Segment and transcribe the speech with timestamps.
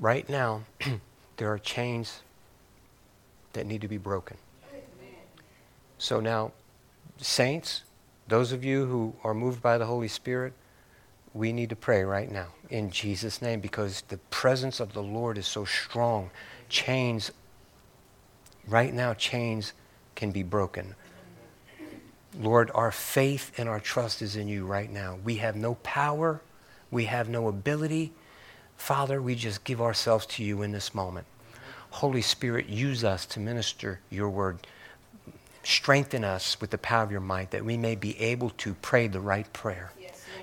[0.00, 0.62] right now,
[1.36, 2.22] there are chains
[3.52, 4.36] that need to be broken.
[5.98, 6.52] So now,
[7.18, 7.82] saints,
[8.26, 10.54] those of you who are moved by the Holy Spirit,
[11.34, 15.36] we need to pray right now in Jesus' name because the presence of the Lord
[15.36, 16.30] is so strong.
[16.68, 17.30] Chains,
[18.66, 19.72] right now, chains
[20.14, 20.94] can be broken.
[22.38, 25.18] Lord, our faith and our trust is in you right now.
[25.24, 26.40] We have no power,
[26.90, 28.12] we have no ability.
[28.80, 31.26] Father, we just give ourselves to you in this moment.
[31.90, 34.58] Holy Spirit, use us to minister your word.
[35.62, 39.06] Strengthen us with the power of your might that we may be able to pray
[39.06, 39.92] the right prayer.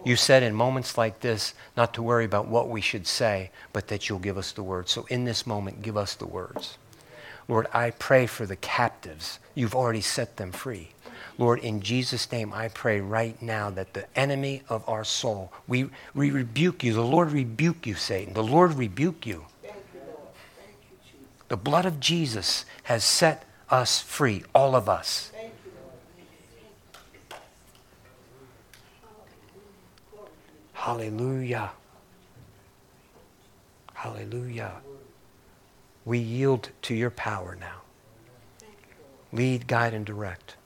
[0.05, 3.87] You said in moments like this not to worry about what we should say, but
[3.87, 4.91] that you'll give us the words.
[4.91, 6.77] So in this moment, give us the words.
[7.47, 9.39] Lord, I pray for the captives.
[9.55, 10.89] You've already set them free.
[11.37, 15.89] Lord, in Jesus' name, I pray right now that the enemy of our soul, we,
[16.13, 16.93] we rebuke you.
[16.93, 18.33] The Lord rebuke you, Satan.
[18.33, 19.45] The Lord rebuke you.
[21.47, 25.31] The blood of Jesus has set us free, all of us.
[30.73, 31.71] Hallelujah.
[33.93, 34.73] Hallelujah.
[36.05, 37.81] We yield to your power now.
[39.33, 40.56] Lead, guide, and direct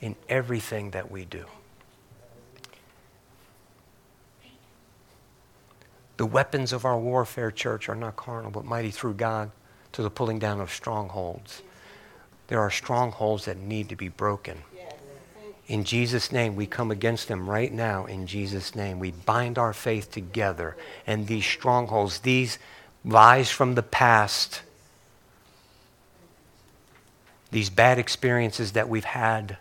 [0.00, 1.44] in everything that we do.
[6.16, 9.50] The weapons of our warfare, church, are not carnal, but mighty through God
[9.92, 11.62] to the pulling down of strongholds.
[12.48, 14.58] There are strongholds that need to be broken.
[15.68, 18.06] In Jesus' name, we come against them right now.
[18.06, 20.76] In Jesus' name, we bind our faith together.
[21.06, 22.58] And these strongholds, these
[23.04, 24.62] lies from the past,
[27.50, 29.58] these bad experiences that we've had,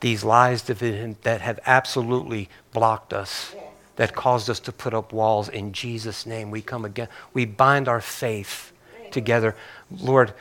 [0.00, 3.54] these lies that have absolutely blocked us,
[3.96, 5.48] that caused us to put up walls.
[5.48, 7.08] In Jesus' name, we come again.
[7.32, 8.72] We bind our faith
[9.10, 9.56] together.
[9.90, 10.34] Lord,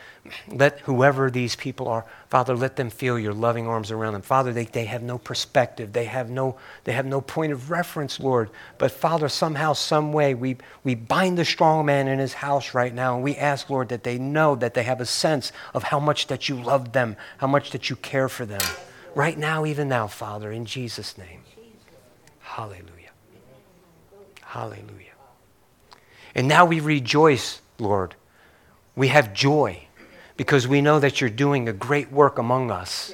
[0.49, 4.21] let whoever these people are, Father, let them feel your loving arms around them.
[4.21, 5.93] Father, they, they have no perspective.
[5.93, 8.49] They have no, they have no point of reference, Lord.
[8.77, 12.93] But Father, somehow, some way, we, we bind the strong man in his house right
[12.93, 15.99] now, and we ask, Lord, that they know that they have a sense of how
[15.99, 18.61] much that you love them, how much that you care for them.
[19.15, 21.41] Right now, even now, Father, in Jesus' name.
[22.41, 23.11] Hallelujah.
[24.41, 25.13] Hallelujah.
[26.35, 28.15] And now we rejoice, Lord.
[28.95, 29.87] We have joy
[30.35, 33.13] because we know that you're doing a great work among us.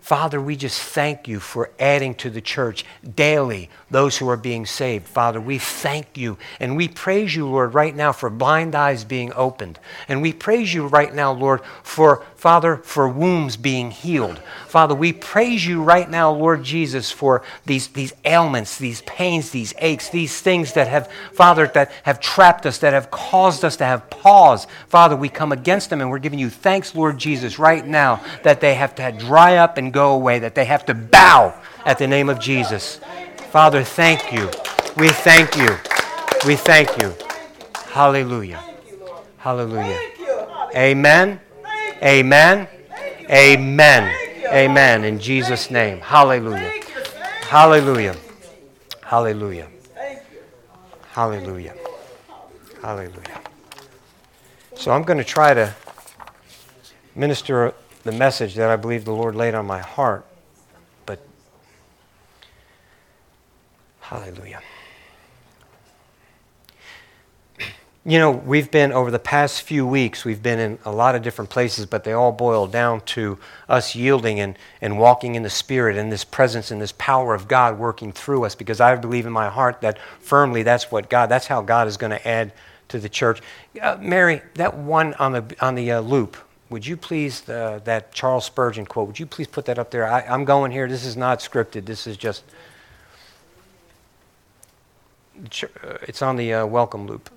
[0.00, 4.66] Father, we just thank you for adding to the church daily those who are being
[4.66, 5.06] saved.
[5.06, 9.32] Father, we thank you and we praise you, Lord, right now for blind eyes being
[9.34, 9.78] opened.
[10.08, 14.40] And we praise you right now, Lord, for, Father, for wombs being healed.
[14.66, 19.72] Father, we praise you right now, Lord Jesus, for these, these ailments, these pains, these
[19.78, 23.84] aches, these things that have, Father, that have trapped us, that have caused us to
[23.84, 24.66] have pause.
[24.88, 28.60] Father, we come against them and we're giving you thanks, Lord Jesus, right now that
[28.60, 31.54] they have to dry up and go away, that they have to bow
[31.86, 32.98] at the name of Jesus.
[33.52, 34.50] Father, thank you.
[34.96, 35.68] We thank you.
[36.44, 37.14] We thank you.
[37.92, 38.64] Hallelujah.
[39.38, 40.00] Hallelujah.
[40.74, 41.38] Amen.
[42.02, 42.68] Amen.
[43.30, 44.14] Amen.
[44.46, 45.04] Amen.
[45.04, 46.00] In Jesus' name.
[46.00, 46.72] Hallelujah.
[47.42, 48.16] Hallelujah.
[49.02, 49.68] Hallelujah.
[51.12, 51.74] Hallelujah.
[52.82, 53.40] Hallelujah.
[54.74, 55.74] So I'm going to try to
[57.14, 60.26] minister the message that I believe the Lord laid on my heart.
[61.06, 61.20] But,
[64.00, 64.60] hallelujah.
[68.04, 71.22] You know, we've been over the past few weeks, we've been in a lot of
[71.22, 75.50] different places, but they all boil down to us yielding and, and walking in the
[75.50, 79.24] Spirit and this presence and this power of God working through us because I believe
[79.24, 82.52] in my heart that firmly that's what God, that's how God is going to add
[82.88, 83.40] to the church.
[83.80, 86.36] Uh, Mary, that one on the, on the uh, loop,
[86.70, 90.08] would you please, uh, that Charles Spurgeon quote, would you please put that up there?
[90.08, 90.88] I, I'm going here.
[90.88, 91.84] This is not scripted.
[91.84, 92.42] This is just,
[95.62, 97.30] uh, it's on the uh, welcome loop.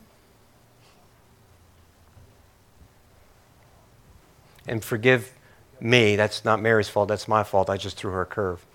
[4.68, 5.32] And forgive
[5.80, 7.70] me, that's not Mary's fault, that's my fault.
[7.70, 8.66] I just threw her a curve.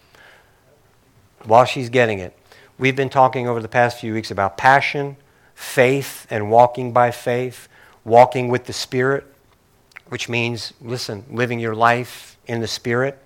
[1.44, 2.36] While she's getting it,
[2.78, 5.16] we've been talking over the past few weeks about passion,
[5.54, 7.68] faith, and walking by faith,
[8.04, 9.26] walking with the Spirit
[10.10, 13.16] which means, listen, living your life in the Spirit,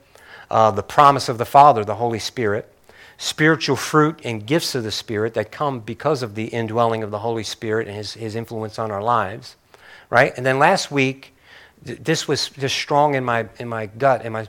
[0.51, 2.71] uh, the promise of the Father, the Holy Spirit,
[3.17, 7.21] spiritual fruit and gifts of the Spirit that come because of the indwelling of the
[7.21, 9.57] Holy Spirit and his, his influence on our lives,
[10.11, 10.35] right?
[10.37, 11.34] And then last week,
[11.85, 14.25] this was just strong in my, in my gut.
[14.25, 14.49] In my,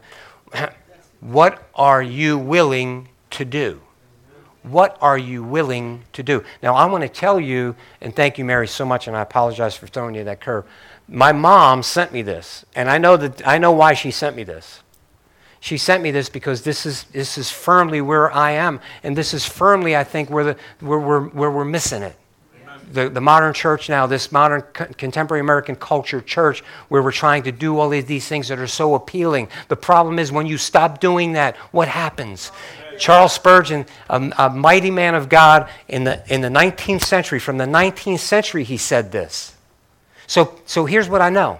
[1.20, 3.82] what are you willing to do?
[4.64, 6.44] What are you willing to do?
[6.64, 9.76] Now, I want to tell you, and thank you, Mary, so much, and I apologize
[9.76, 10.66] for throwing you that curve.
[11.08, 14.44] My mom sent me this, and I know, that, I know why she sent me
[14.44, 14.82] this.
[15.60, 19.34] She sent me this because this is, this is firmly where I am, and this
[19.34, 22.16] is firmly, I think, where, the, where, we're, where we're missing it.
[22.92, 27.44] The, the modern church now, this modern co- contemporary American culture church, where we're trying
[27.44, 29.50] to do all of these things that are so appealing.
[29.68, 32.52] The problem is when you stop doing that, what happens?
[32.98, 37.58] Charles Spurgeon, a, a, mighty man of God in the, in the 19th century, from
[37.58, 39.56] the 19th century, he said this.
[40.28, 41.60] So, so here's what I know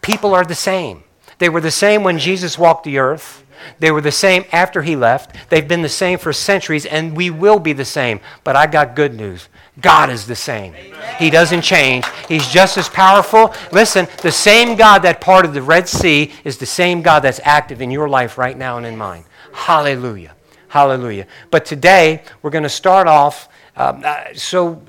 [0.00, 1.02] people are the same.
[1.38, 3.44] They were the same when Jesus walked the earth.
[3.80, 5.50] They were the same after he left.
[5.50, 8.20] They've been the same for centuries, and we will be the same.
[8.44, 9.48] But I got good news.
[9.80, 10.74] God is the same.
[11.18, 12.04] He doesn't change.
[12.26, 13.54] He's just as powerful.
[13.70, 17.80] Listen, the same God that parted the Red Sea is the same God that's active
[17.80, 19.24] in your life right now and in mine.
[19.52, 20.34] Hallelujah.
[20.68, 21.26] Hallelujah.
[21.50, 23.48] But today, we're going to start off.
[23.76, 24.82] Um, uh, so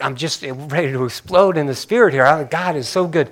[0.00, 2.48] I'm just ready to explode in the spirit here.
[2.50, 3.30] God is so good.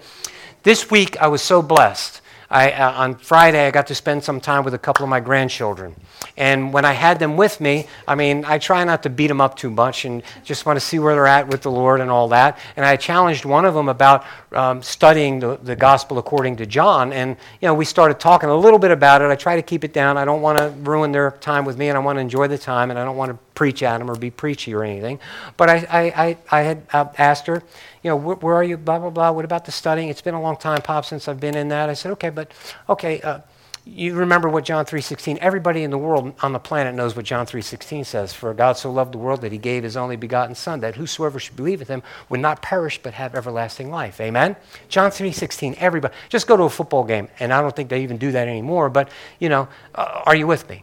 [0.63, 2.21] This week, I was so blessed.
[2.51, 5.21] I, uh, on Friday, I got to spend some time with a couple of my
[5.21, 5.95] grandchildren.
[6.37, 9.41] And when I had them with me, I mean, I try not to beat them
[9.41, 12.11] up too much and just want to see where they're at with the Lord and
[12.11, 12.59] all that.
[12.77, 17.13] And I challenged one of them about um, studying the, the gospel according to John.
[17.13, 19.31] And, you know, we started talking a little bit about it.
[19.31, 20.17] I try to keep it down.
[20.17, 22.59] I don't want to ruin their time with me, and I want to enjoy the
[22.59, 25.21] time, and I don't want to preach at them or be preachy or anything.
[25.57, 27.63] But I, I, I, I had uh, asked her,
[28.05, 29.33] you know, where, where, are you, blah, blah, blah.
[29.33, 30.11] What about the studying?
[30.11, 31.89] It's been a long time, Pop, since I've been in that.
[31.89, 32.53] I said, okay, but,
[32.89, 33.41] okay, uh,
[33.87, 37.45] you remember what John 3:16 everybody in the world on the planet knows what John
[37.45, 40.81] 3:16 says for God so loved the world that he gave his only begotten son
[40.81, 44.57] that whosoever should believe in him would not perish but have everlasting life amen
[44.89, 48.17] John 3:16 everybody just go to a football game and I don't think they even
[48.17, 50.83] do that anymore but you know uh, are you with me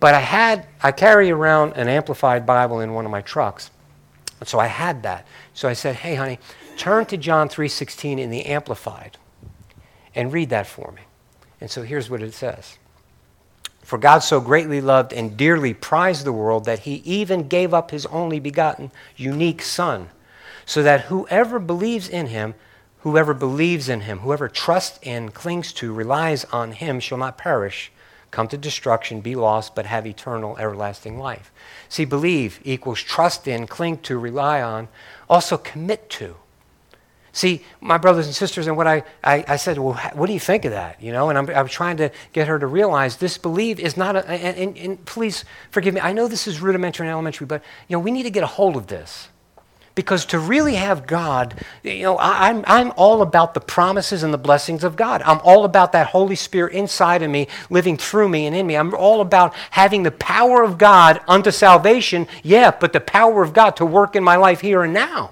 [0.00, 3.70] but I had I carry around an amplified Bible in one of my trucks
[4.42, 5.24] so I had that
[5.54, 6.38] so I said hey honey
[6.76, 9.16] turn to John 3:16 in the amplified
[10.14, 11.02] and read that for me.
[11.60, 12.78] And so here's what it says.
[13.82, 17.90] For God so greatly loved and dearly prized the world that he even gave up
[17.90, 20.08] his only begotten, unique Son,
[20.64, 22.54] so that whoever believes in him,
[23.00, 27.92] whoever believes in him, whoever trusts in, clings to, relies on him, shall not perish,
[28.34, 31.52] come to destruction, be lost, but have eternal, everlasting life.
[31.88, 34.88] See, believe equals trust in, cling to, rely on,
[35.30, 36.34] also commit to.
[37.32, 40.40] See, my brothers and sisters, and what I, I, I, said, well, what do you
[40.40, 41.00] think of that?
[41.00, 44.16] You know, and I'm, I'm trying to get her to realize this believe is not
[44.16, 47.62] a, and, and, and please forgive me, I know this is rudimentary and elementary, but,
[47.88, 49.28] you know, we need to get a hold of this.
[49.94, 51.54] Because to really have God,
[51.84, 55.22] you know, I, I'm, I'm all about the promises and the blessings of God.
[55.22, 58.76] I'm all about that Holy Spirit inside of me, living through me and in me.
[58.76, 63.52] I'm all about having the power of God unto salvation, yeah, but the power of
[63.52, 65.30] God to work in my life here and now.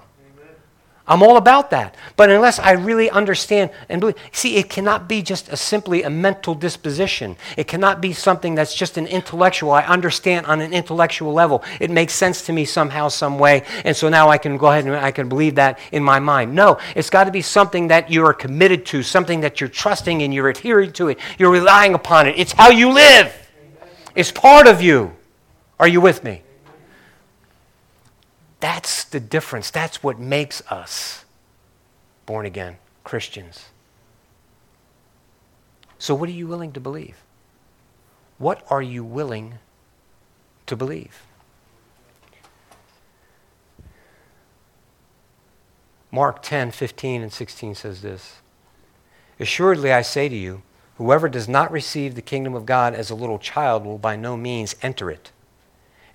[1.05, 1.95] I'm all about that.
[2.15, 6.09] But unless I really understand and believe, see, it cannot be just a simply a
[6.09, 7.35] mental disposition.
[7.57, 9.71] It cannot be something that's just an intellectual.
[9.71, 11.61] I understand on an intellectual level.
[11.81, 14.85] It makes sense to me somehow, some way, and so now I can go ahead
[14.85, 16.55] and I can believe that in my mind.
[16.55, 20.23] No, it's got to be something that you are committed to, something that you're trusting
[20.23, 21.19] and you're adhering to it.
[21.37, 22.35] You're relying upon it.
[22.37, 23.35] It's how you live.
[24.15, 25.13] It's part of you.
[25.81, 26.43] Are you with me?
[28.63, 29.69] That's the difference.
[29.71, 31.25] That's what makes us
[32.25, 33.65] born again Christians.
[35.99, 37.17] So, what are you willing to believe?
[38.37, 39.55] What are you willing
[40.65, 41.23] to believe?
[46.09, 48.37] Mark 10, 15, and 16 says this
[49.41, 50.61] Assuredly, I say to you,
[50.95, 54.37] whoever does not receive the kingdom of God as a little child will by no
[54.37, 55.33] means enter it.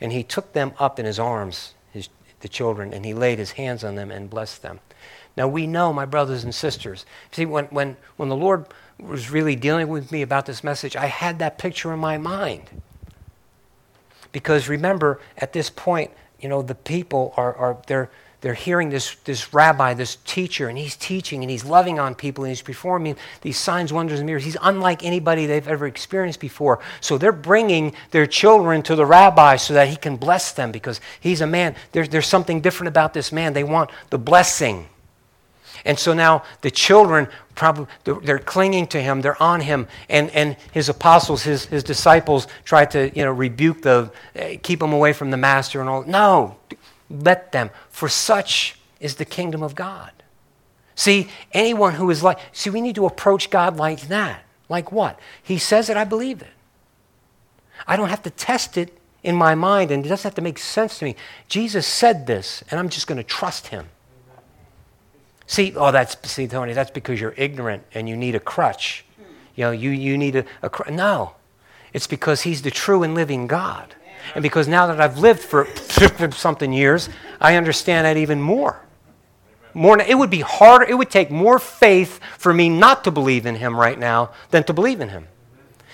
[0.00, 1.74] And he took them up in his arms
[2.40, 4.80] the children, and he laid his hands on them and blessed them.
[5.36, 8.66] Now we know, my brothers and sisters, see, when, when, when the Lord
[8.98, 12.82] was really dealing with me about this message, I had that picture in my mind.
[14.32, 19.16] Because remember, at this point, you know, the people are, are they're, they're hearing this,
[19.24, 23.16] this rabbi, this teacher, and he's teaching and he's loving on people and he's performing
[23.40, 24.44] these signs, wonders, and miracles.
[24.44, 26.78] He's unlike anybody they've ever experienced before.
[27.00, 31.00] So they're bringing their children to the rabbi so that he can bless them because
[31.18, 31.74] he's a man.
[31.90, 33.54] There's, there's something different about this man.
[33.54, 34.88] They want the blessing.
[35.84, 40.56] And so now the children probably they're clinging to him, they're on him, and, and
[40.70, 45.12] his apostles, his, his disciples try to you know rebuke the uh, keep him away
[45.12, 46.04] from the master and all.
[46.04, 46.57] No,
[47.10, 50.12] let them, for such is the kingdom of God.
[50.94, 54.44] See, anyone who is like, see, we need to approach God like that.
[54.68, 55.18] Like what?
[55.42, 56.48] He says it, I believe it.
[57.86, 60.58] I don't have to test it in my mind, and it doesn't have to make
[60.58, 61.16] sense to me.
[61.48, 63.86] Jesus said this, and I'm just going to trust him.
[65.46, 69.04] See, oh, that's, see, Tony, that's because you're ignorant and you need a crutch.
[69.54, 70.90] You know, you, you need a, a crutch.
[70.90, 71.32] No,
[71.92, 73.94] it's because he's the true and living God.
[74.34, 75.66] And because now that I've lived for
[76.32, 77.08] something years,
[77.40, 78.82] I understand that even more.
[79.74, 83.46] More, it would be harder, it would take more faith for me not to believe
[83.46, 85.28] in him right now than to believe in him.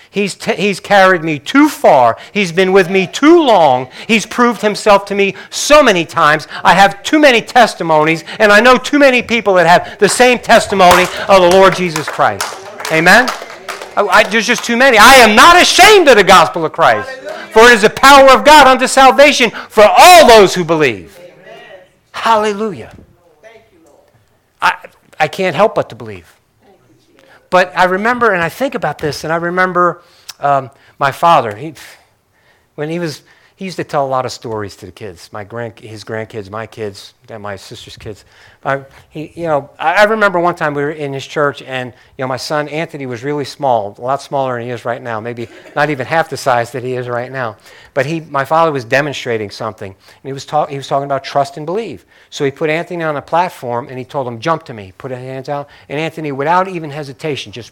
[0.09, 2.17] He's, t- he's carried me too far.
[2.31, 3.89] He's been with me too long.
[4.07, 6.47] He's proved himself to me so many times.
[6.63, 10.39] I have too many testimonies, and I know too many people that have the same
[10.39, 12.65] testimony of the Lord Jesus Christ.
[12.93, 13.27] Amen?
[13.97, 14.97] I, there's just too many.
[14.97, 17.09] I am not ashamed of the gospel of Christ,
[17.51, 21.17] for it is the power of God unto salvation for all those who believe.
[22.11, 22.93] Hallelujah.
[24.61, 26.35] I, I can't help but to believe.
[27.49, 30.01] But I remember, and I think about this, and I remember
[30.39, 31.55] um, my father.
[31.55, 31.75] He,
[32.75, 33.21] when he was,
[33.57, 36.49] he used to tell a lot of stories to the kids, my grand, his grandkids,
[36.49, 38.25] my kids, and my sister's kids.
[38.65, 42.23] I, he, you know, I remember one time we were in his church, and you
[42.23, 45.21] know, my son Anthony was really small, a lot smaller than he is right now,
[45.21, 47.55] maybe not even half the size that he is right now.
[47.93, 51.23] But he, my father was demonstrating something, and he was, talk, he was talking about
[51.23, 52.05] trust and believe.
[52.29, 55.11] So he put Anthony on a platform, and he told him, "Jump to me." Put
[55.11, 57.71] his hands out, and Anthony, without even hesitation, just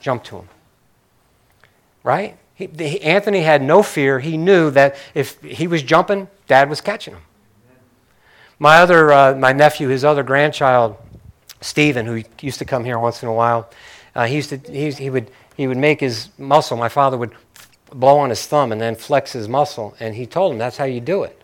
[0.00, 0.48] jumped to him.
[2.04, 2.36] Right?
[2.54, 4.20] He, the, Anthony had no fear.
[4.20, 7.22] He knew that if he was jumping, Dad was catching him.
[8.58, 10.96] My other, uh, my nephew, his other grandchild,
[11.60, 13.70] Stephen, who used to come here once in a while,
[14.14, 16.76] uh, he used to, he, he, would, he would make his muscle.
[16.76, 17.32] My father would
[17.90, 20.84] blow on his thumb and then flex his muscle, and he told him that's how
[20.84, 21.42] you do it.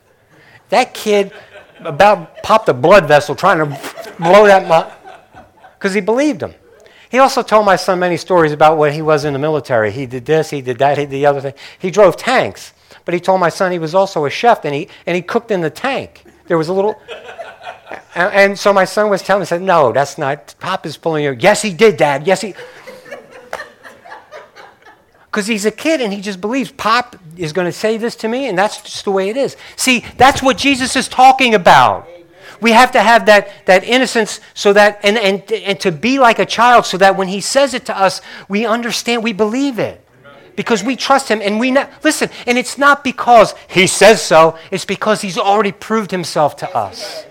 [0.69, 1.33] That kid
[1.81, 4.99] about popped a blood vessel trying to blow that
[5.79, 6.55] because he believed him.
[7.11, 9.91] He also told my son many stories about what he was in the military.
[9.91, 11.55] He did this, he did that, he did the other thing.
[11.79, 12.75] He drove tanks,
[13.05, 15.51] but he told my son he was also a chef and he, and he cooked
[15.51, 16.25] in the tank.
[16.47, 17.01] There was a little.
[18.15, 20.55] And, and so my son was telling me, said, No, that's not.
[20.59, 21.37] Pop is pulling you.
[21.39, 22.27] Yes, he did, Dad.
[22.27, 22.55] Yes, he.
[25.31, 28.29] Because he's a kid and he just believes Pop is going to say this to
[28.29, 29.57] me, and that's just the way it is.
[29.77, 32.09] See, that's what Jesus is talking about.
[32.61, 36.39] We have to have that, that innocence so that, and, and, and to be like
[36.39, 40.05] a child so that when he says it to us, we understand, we believe it.
[40.57, 41.71] Because we trust him and we
[42.03, 46.77] listen and it's not because he says so it's because he's already proved himself to
[46.77, 47.25] us.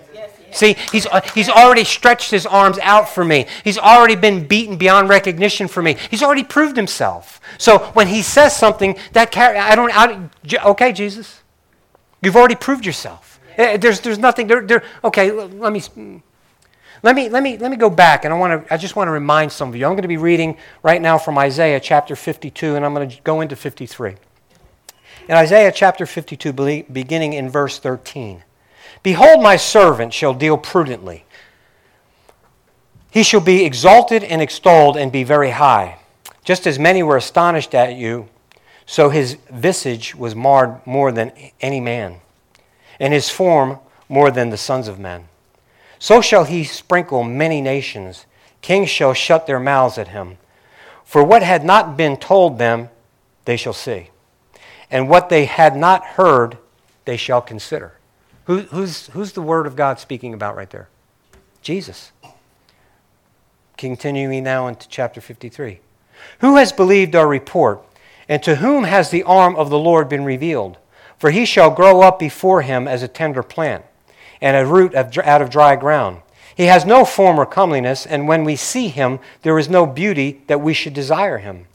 [0.50, 3.44] See he's, uh, he's already stretched his arms out for me.
[3.64, 5.98] He's already been beaten beyond recognition for me.
[6.10, 7.38] He's already proved himself.
[7.58, 10.30] So when he says something that car- i don't I,
[10.70, 11.42] okay jesus.
[12.22, 13.27] You've already proved yourself
[13.58, 16.22] Eh, there's, there's nothing there, there okay let me mm.
[17.02, 19.08] let me, let me, let me go back, and I, want to, I just want
[19.08, 19.84] to remind some of you.
[19.84, 23.20] I'm going to be reading right now from Isaiah chapter 52, and I'm going to
[23.22, 24.14] go into 53.
[25.28, 28.44] In Isaiah chapter 52, beginning in verse 13
[29.02, 31.24] Behold, my servant shall deal prudently.
[33.10, 35.98] He shall be exalted and extolled and be very high.
[36.44, 38.28] Just as many were astonished at you,
[38.86, 42.20] so his visage was marred more than any man,
[43.00, 43.78] and his form
[44.08, 45.28] more than the sons of men.
[45.98, 48.26] So shall he sprinkle many nations.
[48.62, 50.38] Kings shall shut their mouths at him.
[51.04, 52.90] For what had not been told them,
[53.44, 54.10] they shall see.
[54.90, 56.58] And what they had not heard,
[57.04, 57.94] they shall consider.
[58.44, 60.88] Who, who's, who's the word of God speaking about right there?
[61.62, 62.12] Jesus.
[63.76, 65.80] Continuing now into chapter 53.
[66.40, 67.82] Who has believed our report?
[68.28, 70.78] And to whom has the arm of the Lord been revealed?
[71.18, 73.84] For he shall grow up before him as a tender plant
[74.40, 76.22] and a root out of dry ground.
[76.54, 80.42] He has no form or comeliness, and when we see him, there is no beauty
[80.48, 81.66] that we should desire him.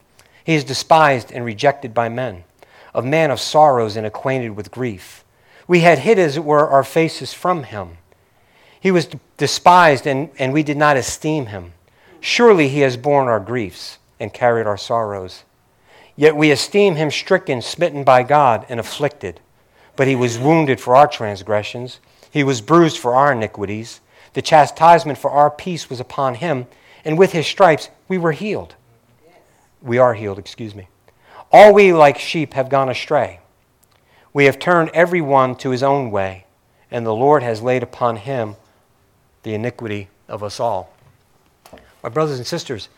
[0.44, 2.44] He is despised and rejected by men,
[2.94, 5.24] a man of sorrows and acquainted with grief.
[5.66, 7.96] We had hid, as it were, our faces from him.
[8.78, 9.08] He was
[9.38, 11.72] despised, and, and we did not esteem him.
[12.20, 15.44] Surely he has borne our griefs and carried our sorrows.
[16.16, 19.40] Yet we esteem him stricken, smitten by God, and afflicted.
[19.96, 22.00] But he was wounded for our transgressions
[22.34, 24.00] he was bruised for our iniquities.
[24.32, 26.66] The chastisement for our peace was upon him,
[27.04, 28.74] and with his stripes we were healed.
[29.80, 30.88] We are healed, excuse me.
[31.52, 33.38] All we like sheep have gone astray.
[34.32, 36.46] We have turned every one to his own way,
[36.90, 38.56] and the Lord has laid upon him
[39.44, 40.92] the iniquity of us all.
[42.02, 42.88] My brothers and sisters,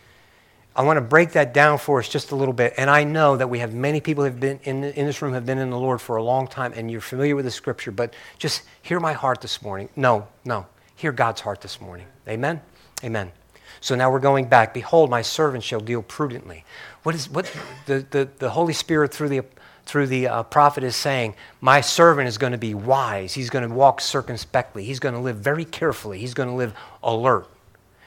[0.76, 2.75] I want to break that down for us just a little bit.
[2.76, 5.33] And I know that we have many people who have been in, in this room
[5.33, 7.90] have been in the Lord for a long time, and you're familiar with the scripture,
[7.90, 9.88] but just hear my heart this morning.
[9.97, 10.66] No, no.
[10.95, 12.06] Hear God's heart this morning.
[12.28, 12.61] Amen?
[13.02, 13.33] Amen.
[13.80, 14.75] So now we're going back.
[14.75, 16.64] Behold, my servant shall deal prudently.
[17.04, 17.50] What is what
[17.87, 19.42] the, the, the Holy Spirit through the
[19.87, 23.33] through the uh, prophet is saying, My servant is going to be wise.
[23.33, 24.85] He's going to walk circumspectly.
[24.85, 26.18] He's going to live very carefully.
[26.18, 27.49] He's going to live alert.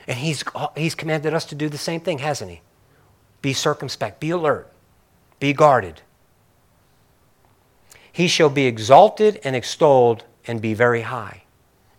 [0.09, 2.61] And he's, oh, he's commanded us to do the same thing, hasn't he?
[3.43, 4.69] Be circumspect, be alert,
[5.39, 6.01] be guarded.
[8.11, 11.43] He shall be exalted and extolled and be very high.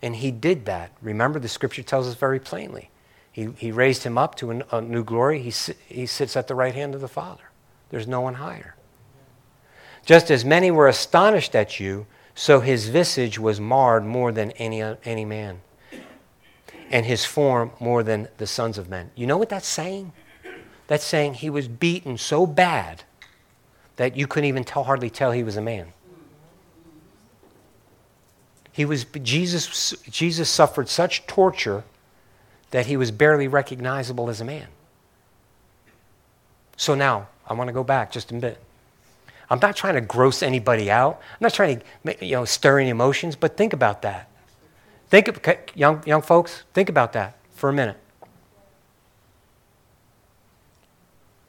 [0.01, 0.91] And he did that.
[1.01, 2.89] Remember, the scripture tells us very plainly.
[3.31, 5.41] He, he raised him up to a, a new glory.
[5.41, 7.43] He, he sits at the right hand of the Father.
[7.91, 8.75] There's no one higher.
[10.05, 14.81] Just as many were astonished at you, so his visage was marred more than any,
[15.05, 15.61] any man,
[16.91, 19.11] and his form more than the sons of men.
[19.15, 20.11] You know what that's saying?
[20.87, 23.03] That's saying he was beaten so bad
[23.95, 25.93] that you couldn't even tell, hardly tell he was a man.
[28.73, 31.83] He was, Jesus, Jesus suffered such torture
[32.71, 34.67] that he was barely recognizable as a man.
[36.77, 38.57] So now, I want to go back just a bit.
[39.49, 41.21] I'm not trying to gross anybody out.
[41.33, 44.30] I'm not trying to you know, stir any emotions, but think about that.
[45.11, 45.41] Think of,
[45.75, 47.97] young, young folks, think about that for a minute.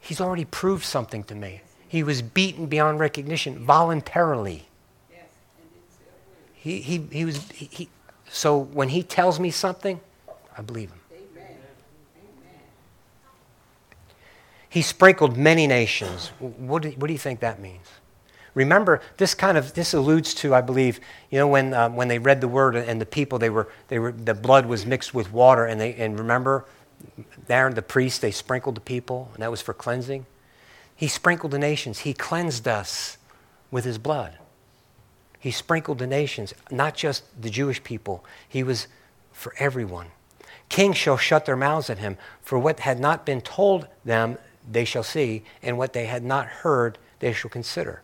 [0.00, 1.62] He's already proved something to me.
[1.86, 4.66] He was beaten beyond recognition voluntarily.
[6.54, 7.88] He, he, he was, he, he,
[8.28, 10.00] so when he tells me something,
[10.58, 10.98] I believe him.
[14.68, 16.32] He sprinkled many nations.
[16.40, 17.86] What do, what do you think that means?
[18.54, 22.18] Remember, this kind of this alludes to, I believe, you know, when um, when they
[22.18, 25.32] read the word and the people, they were they were the blood was mixed with
[25.32, 26.66] water, and they and remember,
[27.46, 30.26] there the priest they sprinkled the people, and that was for cleansing.
[30.94, 32.00] He sprinkled the nations.
[32.00, 33.16] He cleansed us
[33.70, 34.38] with his blood.
[35.38, 38.24] He sprinkled the nations, not just the Jewish people.
[38.48, 38.86] He was
[39.32, 40.08] for everyone.
[40.68, 44.38] Kings shall shut their mouths at him, for what had not been told them
[44.70, 48.02] they shall see, and what they had not heard they shall consider.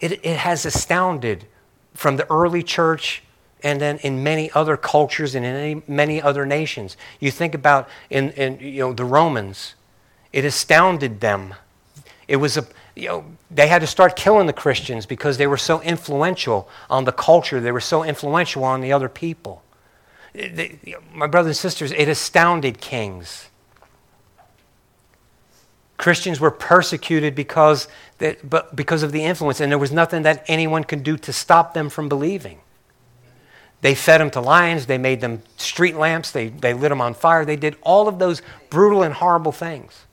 [0.00, 1.46] It, it has astounded
[1.94, 3.22] from the early church
[3.62, 6.96] and then in many other cultures and in any, many other nations.
[7.18, 9.74] You think about in, in you know, the Romans,
[10.32, 11.54] it astounded them.
[12.26, 15.56] It was a, you know, they had to start killing the Christians because they were
[15.56, 19.62] so influential on the culture, they were so influential on the other people.
[20.32, 20.78] They,
[21.12, 23.49] my brothers and sisters, it astounded kings.
[26.00, 27.86] Christians were persecuted because,
[28.42, 31.74] but because of the influence, and there was nothing that anyone could do to stop
[31.74, 32.60] them from believing.
[33.82, 37.12] They fed them to lions, they made them street lamps, they, they lit them on
[37.12, 40.06] fire, they did all of those brutal and horrible things.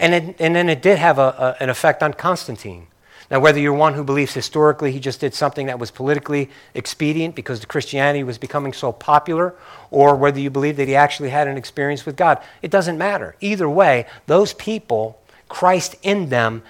[0.00, 2.86] And, it, and then it did have a, a, an effect on Constantine.
[3.30, 7.34] Now, whether you're one who believes historically he just did something that was politically expedient
[7.34, 9.54] because the Christianity was becoming so popular,
[9.90, 13.36] or whether you believe that he actually had an experience with God, it doesn't matter.
[13.42, 16.62] Either way, those people, Christ in them,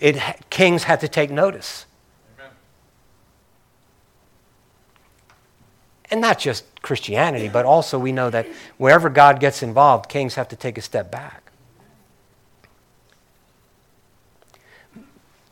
[0.00, 0.16] it,
[0.50, 1.86] kings had to take notice.
[2.38, 2.52] Amen.
[6.10, 10.48] And not just Christianity, but also we know that wherever God gets involved, kings have
[10.48, 11.50] to take a step back.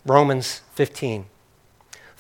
[0.05, 1.27] Romans 15.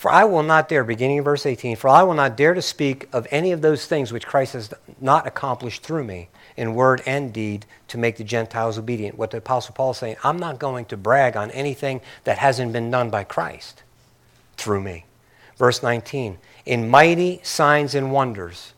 [0.02, 2.60] For I will not dare, beginning in verse 18, for I will not dare to
[2.60, 7.04] speak of any of those things which Christ has not accomplished through me in word
[7.06, 9.16] and deed to make the Gentiles obedient.
[9.16, 12.72] What the Apostle Paul is saying, I'm not going to brag on anything that hasn't
[12.72, 13.84] been done by Christ
[14.56, 15.04] through me.
[15.56, 16.36] Verse 19,
[16.66, 18.72] in mighty signs and wonders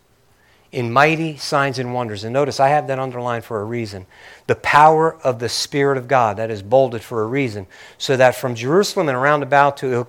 [0.74, 2.24] in mighty signs and wonders.
[2.24, 4.06] And notice I have that underlined for a reason.
[4.48, 8.34] The power of the Spirit of God, that is bolded for a reason, so that
[8.34, 10.06] from Jerusalem and around about to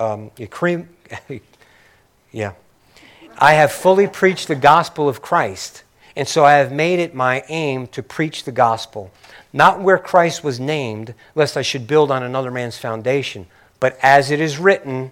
[0.00, 0.32] um,
[2.32, 2.52] yeah,
[3.38, 5.84] I have fully preached the gospel of Christ.
[6.16, 9.10] And so I have made it my aim to preach the gospel,
[9.52, 13.46] not where Christ was named, lest I should build on another man's foundation,
[13.80, 15.10] but as it is written,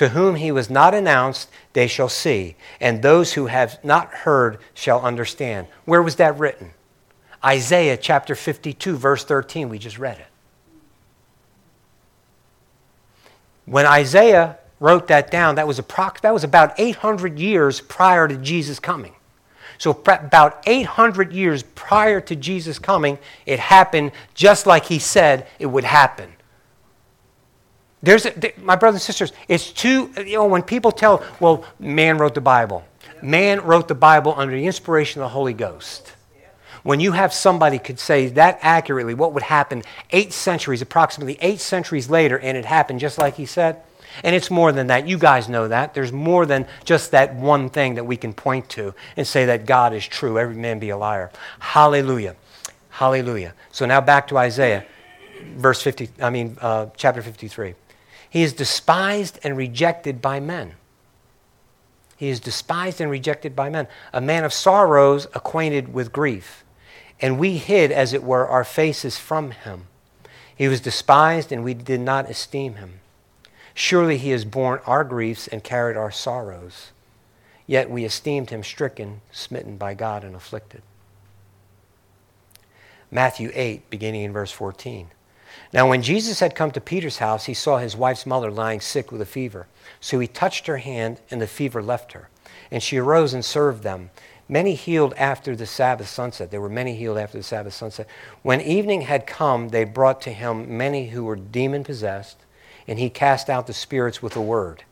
[0.00, 4.56] to whom he was not announced, they shall see, and those who have not heard
[4.72, 5.66] shall understand.
[5.84, 6.70] Where was that written?
[7.44, 9.68] Isaiah chapter 52, verse 13.
[9.68, 10.26] We just read it.
[13.66, 18.80] When Isaiah wrote that down, that was, that was about 800 years prior to Jesus
[18.80, 19.12] coming.
[19.76, 25.66] So, about 800 years prior to Jesus coming, it happened just like he said it
[25.66, 26.32] would happen.
[28.02, 32.18] There's a, my brothers and sisters, it's too, you know, when people tell, well, man
[32.18, 32.84] wrote the Bible.
[33.22, 36.14] Man wrote the Bible under the inspiration of the Holy Ghost.
[36.82, 41.60] When you have somebody could say that accurately, what would happen eight centuries, approximately eight
[41.60, 43.82] centuries later, and it happened just like he said,
[44.24, 45.06] and it's more than that.
[45.06, 45.92] You guys know that.
[45.92, 49.66] There's more than just that one thing that we can point to and say that
[49.66, 50.38] God is true.
[50.38, 51.30] Every man be a liar.
[51.58, 52.34] Hallelujah.
[52.88, 53.54] Hallelujah.
[53.72, 54.84] So now back to Isaiah.
[55.54, 57.74] verse 50, I mean, uh, chapter 53.
[58.30, 60.76] He is despised and rejected by men.
[62.16, 63.88] He is despised and rejected by men.
[64.12, 66.64] A man of sorrows, acquainted with grief.
[67.20, 69.88] And we hid, as it were, our faces from him.
[70.54, 73.00] He was despised, and we did not esteem him.
[73.74, 76.90] Surely he has borne our griefs and carried our sorrows.
[77.66, 80.82] Yet we esteemed him stricken, smitten by God, and afflicted.
[83.10, 85.08] Matthew 8, beginning in verse 14.
[85.72, 89.12] Now, when Jesus had come to Peter's house, he saw his wife's mother lying sick
[89.12, 89.66] with a fever.
[90.00, 92.28] So he touched her hand, and the fever left her.
[92.70, 94.10] And she arose and served them.
[94.48, 96.50] Many healed after the Sabbath sunset.
[96.50, 98.08] There were many healed after the Sabbath sunset.
[98.42, 102.38] When evening had come, they brought to him many who were demon possessed,
[102.88, 104.82] and he cast out the spirits with a word,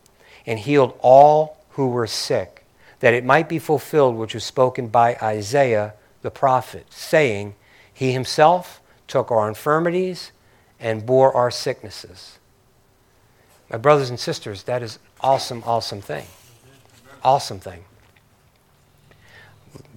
[0.47, 2.65] and healed all who were sick,
[3.01, 7.57] that it might be fulfilled which was spoken by Isaiah the prophet, saying,
[7.93, 10.31] He himself took our infirmities
[10.81, 12.39] and bore our sicknesses.
[13.71, 16.27] My brothers and sisters, that is awesome, awesome thing.
[17.23, 17.85] Awesome thing.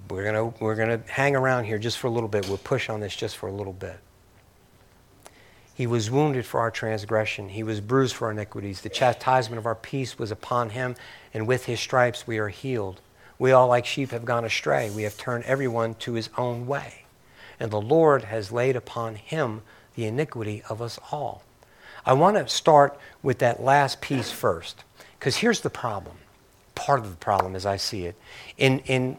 [0.08, 2.46] We're going we're to hang around here just for a little bit.
[2.46, 3.98] We'll push on this just for a little bit.
[5.74, 7.48] He was wounded for our transgression.
[7.48, 8.82] He was bruised for our iniquities.
[8.82, 10.96] The chastisement of our peace was upon him,
[11.32, 13.00] and with his stripes we are healed.
[13.38, 14.90] We all, like sheep, have gone astray.
[14.90, 17.04] We have turned everyone to his own way.
[17.58, 19.62] And the Lord has laid upon him
[19.94, 21.42] the iniquity of us all.
[22.04, 24.84] I want to start with that last piece first,
[25.18, 26.16] because here's the problem.
[26.74, 28.16] Part of the problem, as I see it.
[28.58, 29.16] In, in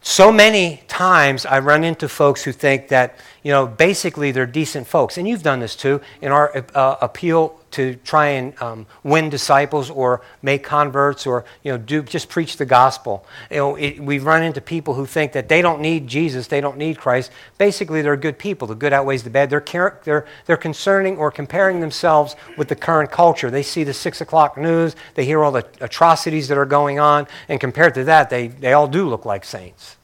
[0.00, 4.86] so many times I run into folks who think that, you know, basically they're decent
[4.86, 5.18] folks.
[5.18, 9.90] And you've done this too in our uh, appeal to try and um, win disciples
[9.90, 13.26] or make converts or you know do just preach the gospel.
[13.50, 16.62] You know, it, we run into people who think that they don't need Jesus, they
[16.62, 17.30] don't need Christ.
[17.58, 18.66] Basically, they're good people.
[18.66, 19.50] The good outweighs the bad.
[19.50, 23.50] They're car- they're they're concerning or comparing themselves with the current culture.
[23.50, 27.26] They see the six o'clock news, they hear all the atrocities that are going on,
[27.48, 29.96] and compared to that, they they all do look like saints.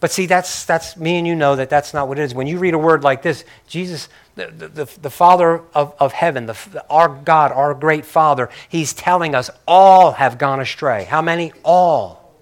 [0.00, 2.34] But see, that's, that's me and you know that that's not what it is.
[2.34, 6.46] When you read a word like this, Jesus, the, the, the Father of, of heaven,
[6.46, 11.04] the, our God, our great Father, He's telling us all have gone astray.
[11.04, 11.52] How many?
[11.62, 12.34] All.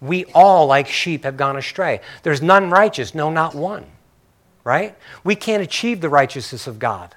[0.00, 2.00] We all, like sheep, have gone astray.
[2.22, 3.84] There's none righteous, no, not one.
[4.64, 4.96] Right?
[5.22, 7.14] We can't achieve the righteousness of God,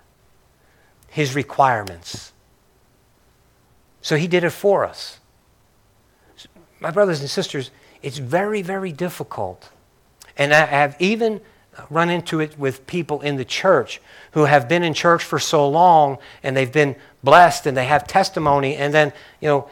[1.08, 2.34] His requirements.
[4.02, 5.20] So He did it for us.
[6.82, 7.72] My brothers and sisters,
[8.06, 9.70] it's very, very difficult.
[10.38, 11.41] And I have even
[11.89, 14.00] run into it with people in the church
[14.34, 18.06] who have been in church for so long and they've been blessed and they have
[18.06, 19.70] testimony, and then, you know,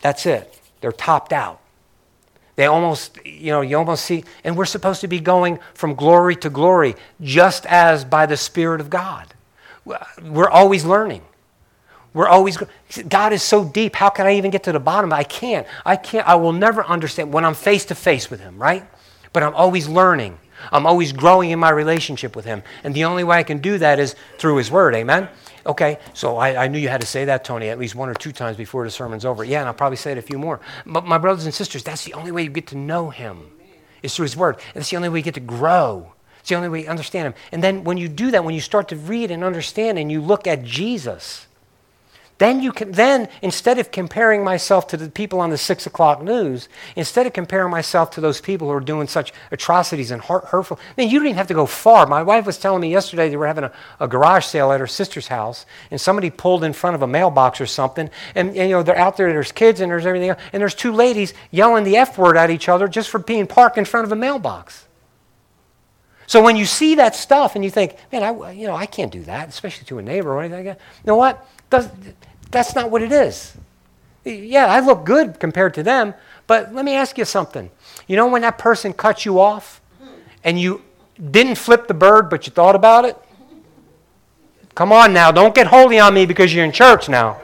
[0.00, 0.56] that's it.
[0.80, 1.60] They're topped out.
[2.54, 6.36] They almost, you know, you almost see, and we're supposed to be going from glory
[6.36, 9.34] to glory just as by the Spirit of God.
[9.84, 11.22] We're always learning.
[12.14, 12.58] We're always,
[13.08, 13.96] God is so deep.
[13.96, 15.12] How can I even get to the bottom?
[15.12, 15.66] I can't.
[15.84, 16.26] I can't.
[16.28, 18.84] I will never understand when I'm face to face with Him, right?
[19.32, 20.38] But I'm always learning.
[20.70, 22.62] I'm always growing in my relationship with Him.
[22.84, 24.94] And the only way I can do that is through His Word.
[24.94, 25.28] Amen?
[25.64, 28.14] Okay, so I, I, knew you had to say that, Tony, at least one or
[28.14, 29.44] two times before the sermon's over.
[29.44, 30.60] Yeah, and I'll probably say it a few more.
[30.84, 33.46] But my brothers and sisters, that's the only way you get to know Him,
[34.02, 34.56] is through His Word.
[34.74, 36.12] It's the only way you get to grow.
[36.40, 37.34] It's the only way you understand Him.
[37.52, 40.20] And then when you do that, when you start to read and understand and you
[40.20, 41.46] look at Jesus,
[42.42, 46.22] then you can then instead of comparing myself to the people on the six o'clock
[46.22, 50.78] news, instead of comparing myself to those people who are doing such atrocities and hurtful,
[50.96, 52.06] then you don't even have to go far.
[52.06, 54.86] My wife was telling me yesterday they were having a, a garage sale at her
[54.86, 58.76] sister's house, and somebody pulled in front of a mailbox or something, and, and you
[58.76, 59.32] know they're out there.
[59.32, 62.50] There's kids and there's everything, else, and there's two ladies yelling the f word at
[62.50, 64.86] each other just for being parked in front of a mailbox.
[66.26, 69.12] So when you see that stuff and you think, man, I, you know, I can't
[69.12, 70.82] do that, especially to a neighbor or anything like that.
[71.04, 71.46] You know what?
[71.68, 71.88] Does,
[72.52, 73.56] that's not what it is.
[74.24, 76.14] Yeah, I look good compared to them,
[76.46, 77.70] but let me ask you something.
[78.06, 79.80] You know when that person cut you off
[80.44, 80.82] and you
[81.30, 83.16] didn't flip the bird, but you thought about it?
[84.74, 87.40] Come on now, don't get holy on me because you're in church now.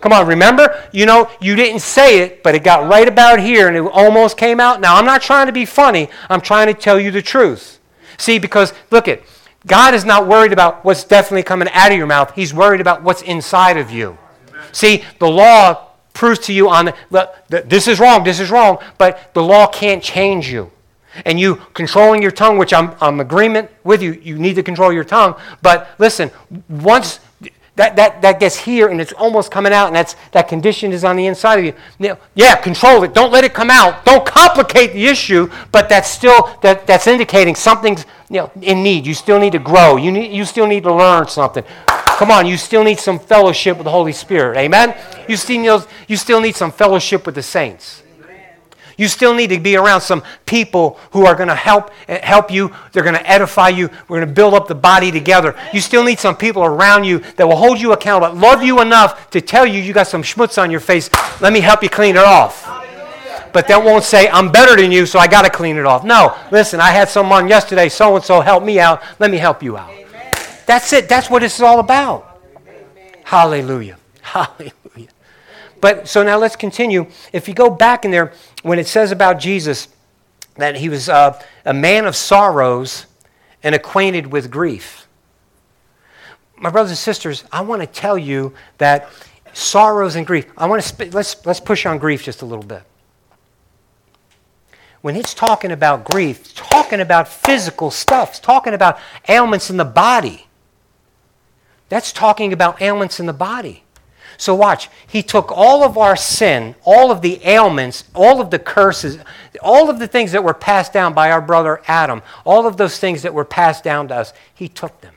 [0.00, 0.86] Come on, remember?
[0.92, 4.36] You know, you didn't say it, but it got right about here and it almost
[4.36, 4.82] came out.
[4.82, 7.80] Now, I'm not trying to be funny, I'm trying to tell you the truth.
[8.18, 9.22] See, because look at
[9.66, 12.34] God is not worried about what's definitely coming out of your mouth.
[12.34, 14.18] He's worried about what's inside of you.
[14.48, 14.62] Amen.
[14.72, 19.32] See, the law proves to you on the, this is wrong, this is wrong, but
[19.34, 20.70] the law can't change you.
[21.24, 24.92] And you controlling your tongue, which I'm, I'm agreement with you, you need to control
[24.92, 25.36] your tongue.
[25.62, 26.30] But listen,
[26.68, 27.20] once
[27.76, 31.02] that, that, that gets here and it's almost coming out, and that's, that condition is
[31.02, 31.74] on the inside of you.
[31.98, 33.14] Now, yeah, control it.
[33.14, 34.04] Don't let it come out.
[34.04, 39.06] Don't complicate the issue, but that's still that, that's indicating something's you know, in need.
[39.06, 39.96] You still need to grow.
[39.96, 41.64] You, need, you still need to learn something.
[41.86, 44.56] Come on, you still need some fellowship with the Holy Spirit.
[44.56, 44.96] Amen?
[45.28, 48.03] You still you still need some fellowship with the saints.
[48.96, 52.50] You still need to be around some people who are going to help eh, help
[52.50, 52.74] you.
[52.92, 53.88] They're going to edify you.
[54.08, 55.56] We're going to build up the body together.
[55.72, 59.30] You still need some people around you that will hold you accountable, love you enough
[59.30, 61.10] to tell you you got some schmutz on your face.
[61.40, 62.64] Let me help you clean it off.
[63.52, 66.04] But that won't say I'm better than you, so I got to clean it off.
[66.04, 66.80] No, listen.
[66.80, 67.88] I had someone yesterday.
[67.88, 69.00] So and so helped me out.
[69.20, 69.92] Let me help you out.
[70.66, 71.08] That's it.
[71.08, 72.40] That's what this is all about.
[73.22, 73.96] Hallelujah.
[74.22, 74.72] Hallelujah.
[75.84, 77.08] But so now let's continue.
[77.30, 79.88] If you go back in there, when it says about Jesus
[80.54, 83.04] that he was uh, a man of sorrows
[83.62, 85.06] and acquainted with grief.
[86.56, 89.10] My brothers and sisters, I want to tell you that
[89.52, 90.46] sorrows and grief.
[90.56, 92.82] I want to sp- let's let's push on grief just a little bit.
[95.02, 98.30] When it's talking about grief, it's talking about physical stuff.
[98.30, 100.46] It's talking about ailments in the body.
[101.90, 103.83] That's talking about ailments in the body.
[104.36, 108.58] So watch, he took all of our sin, all of the ailments, all of the
[108.58, 109.18] curses,
[109.62, 112.98] all of the things that were passed down by our brother Adam, all of those
[112.98, 115.14] things that were passed down to us, he took them.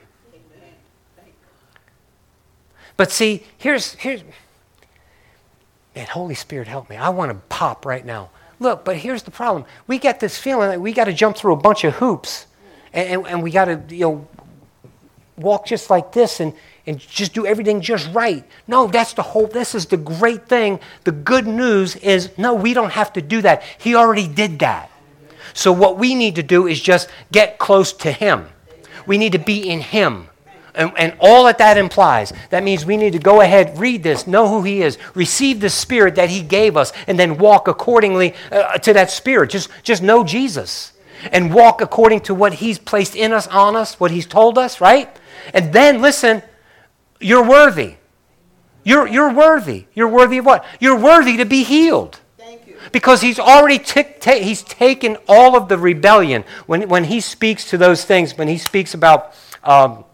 [2.96, 4.24] But see, here's here's
[5.96, 6.96] man, Holy Spirit help me.
[6.96, 8.32] I want to pop right now.
[8.60, 9.66] Look, but here's the problem.
[9.86, 12.48] We get this feeling that we got to jump through a bunch of hoops
[12.94, 14.28] and, and, and we got to, you know,
[15.38, 16.54] walk just like this and
[16.88, 18.46] and just do everything just right.
[18.66, 20.80] No, that's the whole, this is the great thing.
[21.04, 23.62] The good news is no, we don't have to do that.
[23.78, 24.90] He already did that.
[25.54, 28.48] So what we need to do is just get close to Him.
[29.06, 30.30] We need to be in Him.
[30.74, 34.28] And, and, all that that implies, that means we need to go ahead, read this,
[34.28, 38.36] know who He is, receive the Spirit that He gave us, and then walk accordingly
[38.52, 39.50] uh, to that Spirit.
[39.50, 40.94] Just, just know Jesus
[41.32, 44.80] and walk according to what He's placed in us, on us, what He's told us,
[44.80, 45.10] right?
[45.54, 46.44] And then, listen,
[47.20, 47.96] you're worthy.
[48.84, 49.86] You're, you're worthy.
[49.94, 50.66] You're worthy of what?
[50.80, 52.20] You're worthy to be healed.
[52.92, 56.46] Because he's already t- he's taken all of the rebellion.
[56.68, 59.34] When, when he speaks to those things, when he speaks about
[59.64, 60.06] um,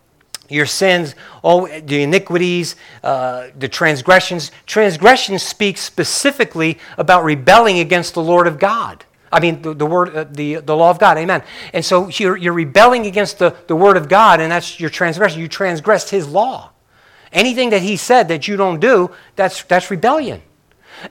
[0.49, 8.23] your sins, all the iniquities, uh, the transgressions, transgression speaks specifically about rebelling against the
[8.23, 9.05] Lord of God.
[9.33, 11.17] I mean, the, the word, uh, the, the law of God.
[11.17, 11.43] Amen.
[11.73, 15.41] And so you're, you're rebelling against the, the word of God, and that's your transgression.
[15.41, 16.69] You transgressed his law.
[17.31, 20.41] Anything that he said that you don't do, that's, that's rebellion.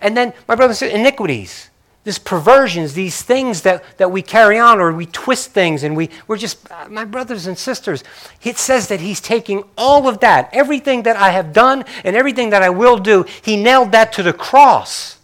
[0.00, 1.70] And then, my brother said, iniquities,
[2.04, 6.10] these perversions, these things that, that we carry on or we twist things and we,
[6.26, 8.02] we're just, uh, my brothers and sisters,
[8.42, 12.50] it says that he's taking all of that, everything that I have done and everything
[12.50, 15.18] that I will do, he nailed that to the cross.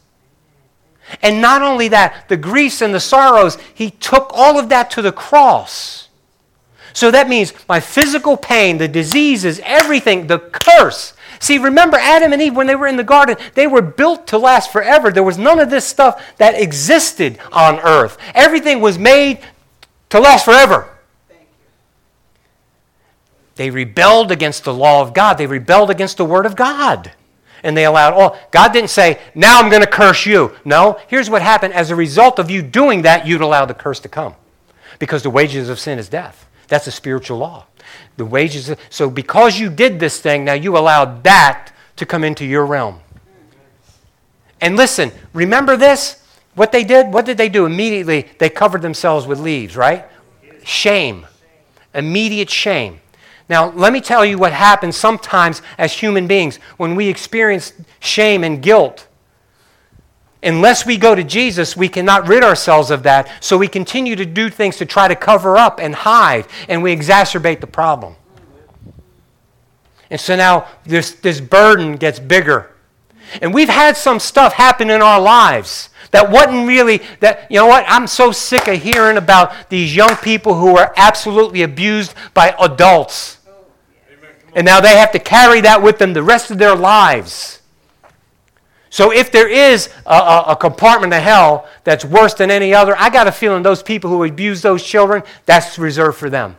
[1.22, 5.02] And not only that, the griefs and the sorrows, he took all of that to
[5.02, 6.08] the cross.
[6.92, 11.14] So that means my physical pain, the diseases, everything, the curse.
[11.40, 14.38] See, remember Adam and Eve when they were in the garden, they were built to
[14.38, 15.10] last forever.
[15.10, 18.18] There was none of this stuff that existed on earth.
[18.34, 19.40] Everything was made
[20.10, 20.88] to last forever.
[23.54, 25.34] They rebelled against the law of God.
[25.34, 27.12] They rebelled against the word of God.
[27.62, 28.38] And they allowed all.
[28.50, 30.54] God didn't say, now I'm going to curse you.
[30.64, 31.74] No, here's what happened.
[31.74, 34.34] As a result of you doing that, you'd allow the curse to come.
[34.98, 36.46] Because the wages of sin is death.
[36.68, 37.66] That's a spiritual law.
[38.16, 38.68] The wages.
[38.68, 42.66] Of, so because you did this thing, now you allowed that to come into your
[42.66, 43.00] realm.
[44.60, 46.22] And listen, remember this?
[46.54, 47.12] What they did?
[47.12, 47.66] What did they do?
[47.66, 50.04] Immediately, they covered themselves with leaves, right?
[50.64, 51.26] Shame.
[51.94, 53.00] Immediate shame.
[53.48, 58.44] Now, let me tell you what happens sometimes as human beings when we experience shame
[58.44, 59.06] and guilt.
[60.42, 63.30] Unless we go to Jesus, we cannot rid ourselves of that.
[63.40, 66.94] So we continue to do things to try to cover up and hide, and we
[66.94, 68.14] exacerbate the problem.
[70.10, 72.74] And so now this, this burden gets bigger.
[73.42, 77.66] And we've had some stuff happen in our lives that wasn't really, that, you know
[77.66, 82.54] what, I'm so sick of hearing about these young people who are absolutely abused by
[82.58, 83.37] adults.
[84.58, 87.62] And now they have to carry that with them the rest of their lives.
[88.90, 92.96] So if there is a, a, a, compartment of hell that's worse than any other,
[92.98, 96.56] I got a feeling those people who abuse those children, that's reserved for them.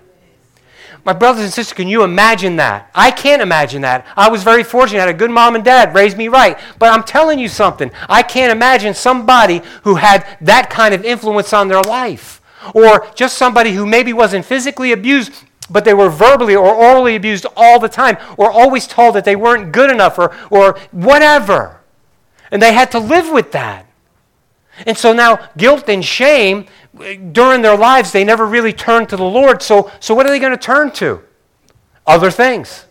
[1.03, 2.89] My brothers and sisters, can you imagine that?
[2.95, 4.07] I can't imagine that.
[4.15, 4.99] I was very fortunate.
[4.99, 6.57] I had a good mom and dad, raised me right.
[6.79, 7.91] But I'm telling you something.
[8.07, 12.39] I can't imagine somebody who had that kind of influence on their life.
[12.73, 15.33] Or just somebody who maybe wasn't physically abused,
[15.69, 19.35] but they were verbally or orally abused all the time, or always told that they
[19.35, 21.81] weren't good enough, or, or whatever.
[22.51, 23.85] And they had to live with that.
[24.85, 26.65] And so now, guilt and shame,
[27.31, 29.61] during their lives, they never really turned to the Lord.
[29.61, 31.21] So, so what are they going to turn to?
[32.07, 32.85] Other things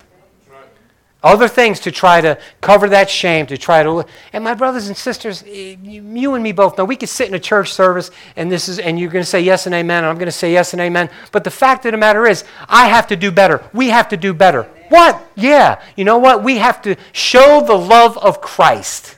[1.22, 4.04] other things to try to cover that shame, to try to.
[4.32, 7.34] And my brothers and sisters, eh, you and me both know we could sit in
[7.34, 10.10] a church service and this is, and you're going to say yes and amen, and
[10.10, 11.10] I'm going to say yes and amen.
[11.32, 13.68] But the fact of the matter is, I have to do better.
[13.72, 14.64] We have to do better.
[14.64, 14.86] Amen.
[14.90, 15.26] What?
[15.34, 15.82] Yeah.
[15.96, 16.44] You know what?
[16.44, 19.16] We have to show the love of Christ.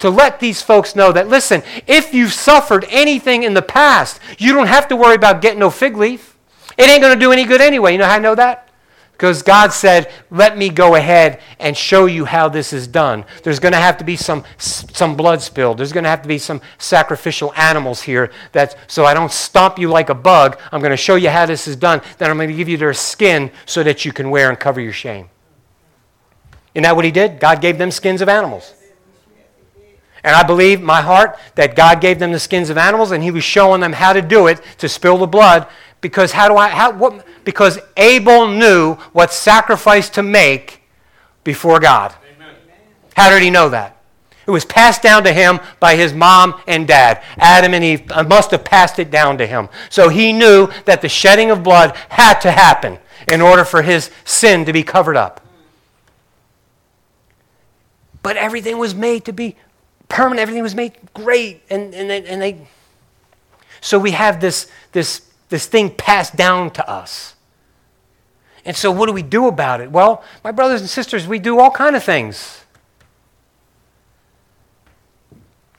[0.00, 4.52] To let these folks know that, listen, if you've suffered anything in the past, you
[4.52, 6.36] don't have to worry about getting no fig leaf.
[6.76, 7.92] It ain't going to do any good anyway.
[7.92, 8.65] You know how I know that?
[9.16, 13.24] Because God said, let me go ahead and show you how this is done.
[13.42, 15.78] There's going to have to be some, some blood spilled.
[15.78, 18.30] There's going to have to be some sacrificial animals here.
[18.52, 20.60] That, so I don't stomp you like a bug.
[20.70, 22.02] I'm going to show you how this is done.
[22.18, 24.82] Then I'm going to give you their skin so that you can wear and cover
[24.82, 25.30] your shame.
[26.74, 27.40] Isn't that what he did?
[27.40, 28.74] God gave them skins of animals.
[30.22, 33.30] And I believe, my heart, that God gave them the skins of animals and he
[33.30, 35.68] was showing them how to do it to spill the blood
[36.02, 40.82] because how do I, how, what, because Abel knew what sacrifice to make
[41.44, 42.12] before God.
[42.34, 42.54] Amen.
[43.14, 44.02] How did he know that?
[44.48, 47.22] It was passed down to him by his mom and dad.
[47.38, 49.68] Adam and Eve uh, must have passed it down to him.
[49.90, 52.98] So he knew that the shedding of blood had to happen
[53.30, 55.40] in order for his sin to be covered up.
[58.24, 59.54] But everything was made to be
[60.08, 61.62] permanent, everything was made great.
[61.70, 62.66] And, and, they, and they
[63.80, 67.34] so we have this, this this thing passed down to us.
[68.66, 69.92] And so what do we do about it?
[69.92, 72.64] Well, my brothers and sisters, we do all kind of things.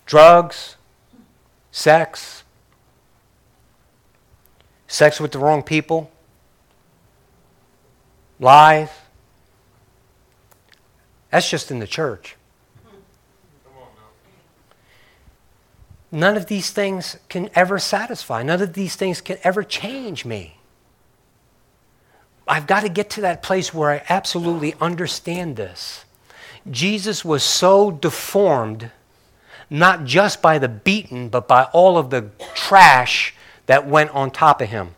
[0.05, 0.77] Drugs,
[1.69, 2.45] sex,
[4.87, 6.09] sex with the wrong people,
[8.39, 8.89] lies.
[11.29, 12.37] That's just in the church.
[16.09, 18.43] None of these things can ever satisfy.
[18.43, 20.56] None of these things can ever change me.
[22.47, 26.05] I've got to get to that place where I absolutely understand this.
[26.69, 28.91] Jesus was so deformed,
[29.69, 33.33] not just by the beaten, but by all of the trash
[33.65, 34.95] that went on top of him,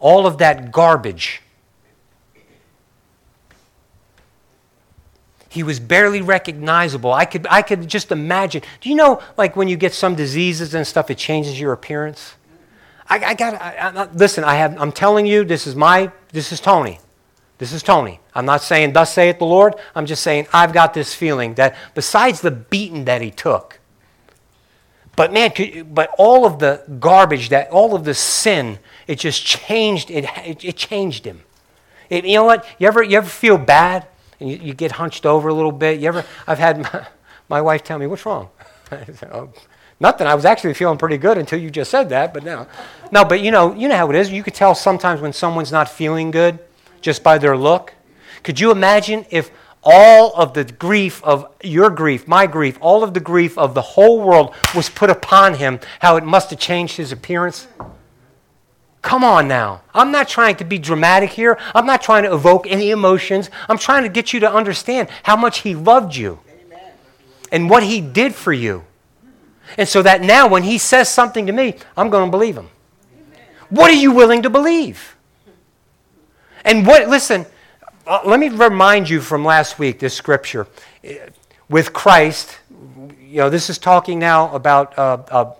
[0.00, 1.42] all of that garbage.
[5.48, 7.12] He was barely recognizable.
[7.12, 8.62] I could, I could just imagine.
[8.80, 12.34] Do you know, like when you get some diseases and stuff, it changes your appearance?
[13.08, 13.54] I, I got.
[13.54, 14.44] I, I, listen.
[14.44, 14.80] I have.
[14.80, 16.10] I'm telling you, this is my.
[16.32, 16.98] This is Tony.
[17.58, 18.20] This is Tony.
[18.34, 21.76] I'm not saying, "Thus saith the Lord." I'm just saying, I've got this feeling that
[21.94, 23.80] besides the beating that he took,
[25.16, 25.52] but man,
[25.92, 30.10] but all of the garbage that, all of the sin, it just changed.
[30.10, 31.42] It, it, it changed him.
[32.08, 32.66] It, you know what?
[32.78, 34.06] You ever, you ever feel bad?
[34.42, 36.00] and you, you, get hunched over a little bit.
[36.00, 36.24] You ever?
[36.46, 37.06] I've had my,
[37.48, 38.48] my wife tell me, "What's wrong?"
[38.90, 39.52] I said, oh,
[40.02, 40.26] nothing.
[40.26, 42.34] I was actually feeling pretty good until you just said that.
[42.34, 42.66] But now,
[43.10, 43.24] no.
[43.24, 44.30] But you know, you know how it is.
[44.30, 46.58] You could tell sometimes when someone's not feeling good
[47.00, 47.94] just by their look.
[48.42, 49.50] Could you imagine if
[49.82, 53.82] all of the grief of your grief, my grief, all of the grief of the
[53.82, 57.66] whole world was put upon him, how it must have changed his appearance?
[59.02, 59.82] Come on now.
[59.92, 61.58] I'm not trying to be dramatic here.
[61.74, 63.50] I'm not trying to evoke any emotions.
[63.68, 66.92] I'm trying to get you to understand how much He loved you Amen.
[67.50, 68.84] and what He did for you.
[69.78, 72.68] And so that now when He says something to me, I'm going to believe Him.
[73.68, 75.16] What are you willing to believe?
[76.64, 77.46] And what, listen,
[78.06, 80.66] uh, let me remind you from last week this scripture.
[81.68, 82.58] With Christ,
[83.20, 84.98] you know, this is talking now about.
[84.98, 85.52] Uh, uh,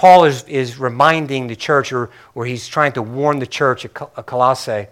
[0.00, 3.92] Paul is, is reminding the church, or, or he's trying to warn the church at
[3.92, 4.86] Colossae.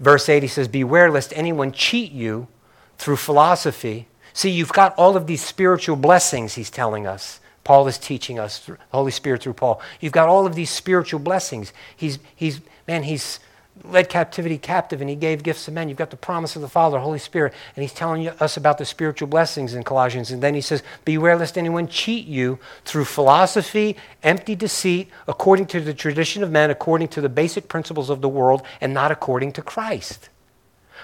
[0.00, 2.48] Verse 8, he says, Beware lest anyone cheat you
[2.96, 4.08] through philosophy.
[4.38, 7.40] See, you've got all of these spiritual blessings, he's telling us.
[7.64, 9.80] Paul is teaching us, the Holy Spirit through Paul.
[9.98, 11.72] You've got all of these spiritual blessings.
[11.96, 13.40] He's, he's man, he's
[13.82, 15.88] led captivity captive and he gave gifts to men.
[15.88, 18.84] You've got the promise of the Father, Holy Spirit, and he's telling us about the
[18.84, 20.30] spiritual blessings in Colossians.
[20.30, 25.80] And then he says, Beware lest anyone cheat you through philosophy, empty deceit, according to
[25.80, 29.50] the tradition of men, according to the basic principles of the world, and not according
[29.54, 30.28] to Christ.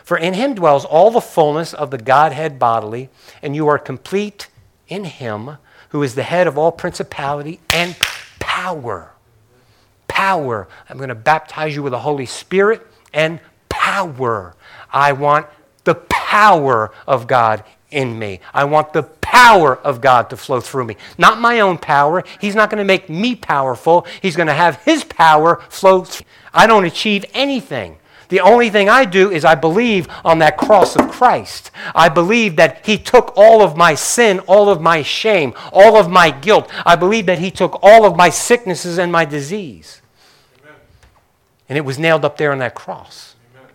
[0.05, 3.09] For in him dwells all the fullness of the Godhead bodily,
[3.43, 4.49] and you are complete
[4.87, 5.57] in him,
[5.89, 7.97] who is the head of all principality and
[8.39, 9.15] power
[10.15, 10.69] power.
[10.89, 14.55] I'm going to baptize you with the Holy Spirit and power.
[14.93, 15.47] I want
[15.83, 18.39] the power of God in me.
[18.55, 20.97] I want the power of God to flow through me.
[21.19, 22.23] Not my own power.
[22.41, 24.07] He's not going to make me powerful.
[24.23, 26.05] He's going to have His power flow.
[26.05, 26.27] Through.
[26.55, 27.99] I don't achieve anything.
[28.29, 31.71] The only thing I do is I believe on that cross of Christ.
[31.95, 36.11] I believe that He took all of my sin, all of my shame, all of
[36.11, 36.71] my guilt.
[36.87, 40.01] I believe that He took all of my sicknesses and my disease.
[40.63, 40.77] Amen.
[41.69, 43.37] And it was nailed up there on that cross.
[43.55, 43.69] Amen.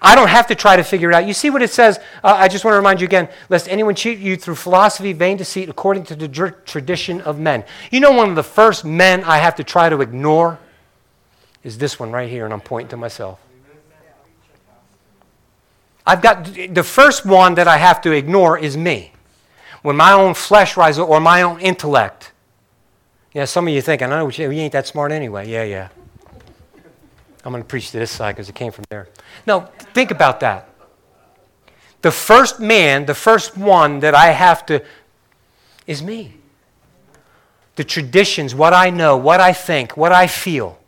[0.00, 1.26] I don't have to try to figure it out.
[1.26, 1.98] You see what it says?
[2.22, 5.36] Uh, I just want to remind you again lest anyone cheat you through philosophy, vain
[5.36, 6.28] deceit, according to the
[6.64, 7.64] tradition of men.
[7.90, 10.60] You know, one of the first men I have to try to ignore?
[11.64, 13.40] Is this one right here, and I'm pointing to myself.
[16.06, 19.12] I've got the first one that I have to ignore is me.
[19.82, 22.32] When my own flesh rises or my own intellect.
[23.32, 25.48] Yeah, some of you think, I know you, ain't that smart anyway.
[25.48, 25.88] Yeah, yeah.
[27.44, 29.08] I'm going to preach to this side because it came from there.
[29.46, 30.68] No, think about that.
[32.00, 34.82] The first man, the first one that I have to,
[35.86, 36.34] is me.
[37.76, 40.78] The traditions, what I know, what I think, what I feel.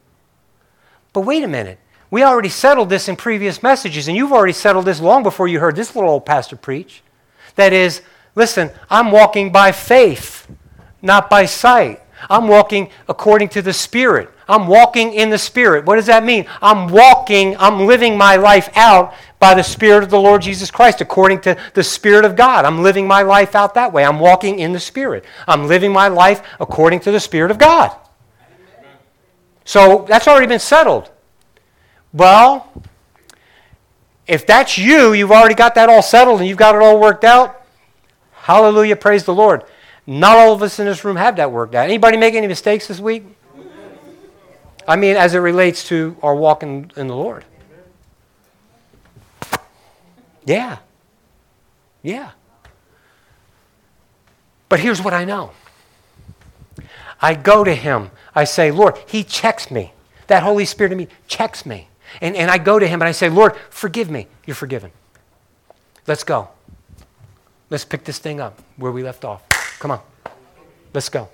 [1.16, 1.78] But wait a minute.
[2.10, 5.60] We already settled this in previous messages, and you've already settled this long before you
[5.60, 7.02] heard this little old pastor preach.
[7.54, 8.02] That is,
[8.34, 10.46] listen, I'm walking by faith,
[11.00, 12.02] not by sight.
[12.28, 14.28] I'm walking according to the Spirit.
[14.46, 15.86] I'm walking in the Spirit.
[15.86, 16.44] What does that mean?
[16.60, 21.00] I'm walking, I'm living my life out by the Spirit of the Lord Jesus Christ,
[21.00, 22.66] according to the Spirit of God.
[22.66, 24.04] I'm living my life out that way.
[24.04, 25.24] I'm walking in the Spirit.
[25.48, 27.96] I'm living my life according to the Spirit of God.
[29.66, 31.10] So that's already been settled.
[32.12, 32.72] Well,
[34.26, 37.24] if that's you, you've already got that all settled and you've got it all worked
[37.24, 37.62] out.
[38.32, 39.64] Hallelujah, praise the Lord.
[40.06, 41.84] Not all of us in this room have that worked out.
[41.84, 43.24] Anybody make any mistakes this week?
[44.86, 47.44] I mean, as it relates to our walk in, in the Lord.
[50.44, 50.78] Yeah.
[52.04, 52.30] Yeah.
[54.68, 55.50] But here's what I know
[57.20, 59.95] I go to Him I say, Lord, He checks me.
[60.26, 61.89] That Holy Spirit in me checks me.
[62.20, 64.28] And, and I go to Him and I say, Lord, forgive me.
[64.47, 64.93] You're forgiven.
[66.07, 66.51] Let's go.
[67.70, 69.43] Let's pick this thing up where we left off.
[69.80, 70.01] Come on.
[70.93, 71.30] Let's go.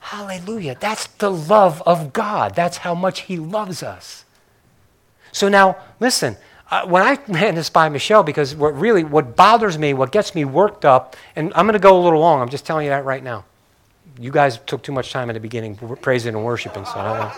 [0.00, 0.76] Hallelujah.
[0.78, 2.54] That's the love of God.
[2.54, 4.24] That's how much He loves us.
[5.32, 6.36] So now, listen.
[6.70, 10.36] Uh, when I ran this by Michelle, because what really what bothers me, what gets
[10.36, 12.40] me worked up, and I'm going to go a little long.
[12.40, 13.44] I'm just telling you that right now
[14.20, 16.84] you guys took too much time in the beginning praising and worshiping.
[16.84, 17.32] So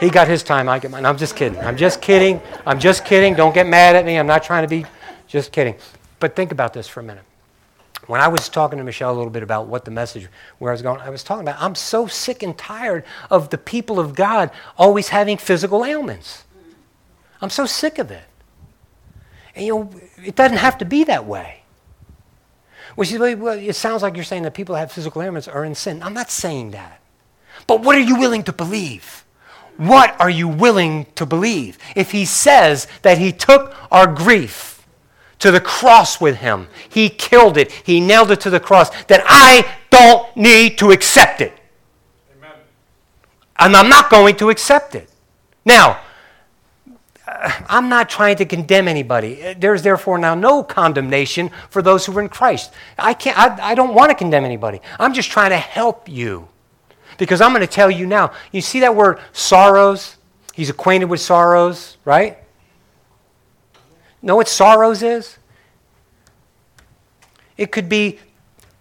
[0.00, 1.04] he got his time, I get mine.
[1.04, 1.58] I'm just kidding.
[1.60, 2.40] I'm just kidding.
[2.66, 3.34] I'm just kidding.
[3.34, 4.18] Don't get mad at me.
[4.18, 4.86] I'm not trying to be
[5.28, 5.76] just kidding.
[6.18, 7.24] But think about this for a minute.
[8.06, 10.28] When I was talking to Michelle a little bit about what the message,
[10.58, 13.58] where I was going, I was talking about I'm so sick and tired of the
[13.58, 16.44] people of God always having physical ailments.
[17.40, 18.24] I'm so sick of it.
[19.54, 19.90] And you know,
[20.24, 21.61] it doesn't have to be that way.
[22.96, 25.74] Well, well, it sounds like you're saying that people who have physical ailments are in
[25.74, 26.02] sin.
[26.02, 27.00] I'm not saying that.
[27.66, 29.24] But what are you willing to believe?
[29.76, 31.78] What are you willing to believe?
[31.96, 34.86] If he says that he took our grief
[35.38, 39.22] to the cross with him, he killed it, he nailed it to the cross, then
[39.24, 41.52] I don't need to accept it.
[42.36, 42.56] Amen.
[43.58, 45.08] And I'm not going to accept it.
[45.64, 46.00] Now,
[47.68, 49.54] I'm not trying to condemn anybody.
[49.58, 52.72] There's therefore now no condemnation for those who are in Christ.
[52.98, 54.80] I, can't, I, I don't want to condemn anybody.
[54.98, 56.48] I'm just trying to help you.
[57.18, 58.32] Because I'm going to tell you now.
[58.52, 60.16] You see that word sorrows?
[60.54, 62.38] He's acquainted with sorrows, right?
[64.22, 65.38] Know what sorrows is?
[67.56, 68.18] It could be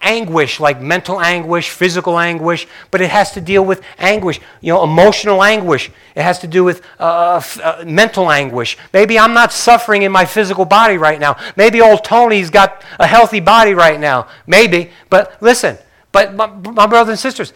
[0.02, 4.84] anguish, like mental anguish, physical anguish, but it has to deal with anguish, you know,
[4.84, 5.92] emotional anguish.
[6.16, 8.78] It has to do with uh, f- uh, mental anguish.
[8.94, 11.38] Maybe I'm not suffering in my physical body right now.
[11.56, 14.28] Maybe old Tony's got a healthy body right now.
[14.48, 14.92] Maybe.
[15.10, 15.78] But listen,
[16.12, 17.54] but my, my brothers and sisters,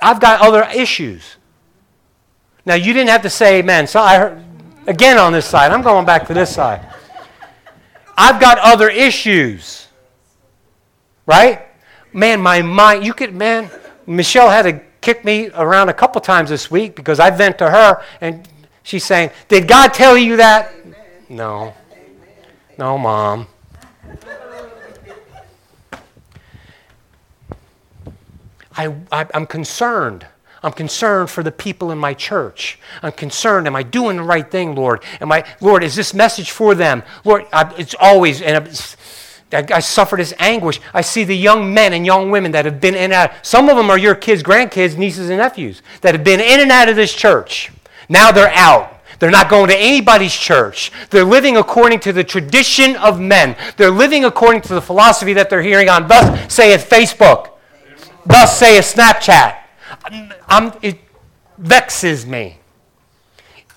[0.00, 1.36] I've got other issues.
[2.64, 3.86] Now, you didn't have to say amen.
[3.86, 4.44] So I heard,
[4.88, 5.70] again on this side.
[5.70, 6.84] I'm going back to this side.
[8.16, 9.87] I've got other issues.
[11.28, 11.66] Right?
[12.14, 13.70] Man, my mind, you could, man,
[14.06, 17.68] Michelle had to kick me around a couple times this week because I vent to
[17.68, 18.48] her and
[18.82, 20.72] she's saying, Did God tell you that?
[21.28, 21.74] No.
[22.78, 23.46] No, mom.
[28.74, 30.26] I, I, am concerned.
[30.62, 32.78] I'm concerned for the people in my church.
[33.02, 33.66] I'm concerned.
[33.66, 35.04] Am I doing the right thing, Lord?
[35.20, 37.02] Am I, Lord, is this message for them?
[37.24, 38.96] Lord, I, it's always, and it's,
[39.52, 40.80] I, I suffered this anguish.
[40.92, 43.32] I see the young men and young women that have been in and out.
[43.42, 46.70] Some of them are your kids, grandkids, nieces, and nephews that have been in and
[46.70, 47.72] out of this church.
[48.08, 48.94] Now they're out.
[49.18, 50.92] They're not going to anybody's church.
[51.10, 53.56] They're living according to the tradition of men.
[53.76, 57.50] They're living according to the philosophy that they're hearing on, thus saith Facebook,
[58.24, 59.58] thus saith Snapchat.
[60.48, 60.98] I'm, it
[61.58, 62.58] vexes me.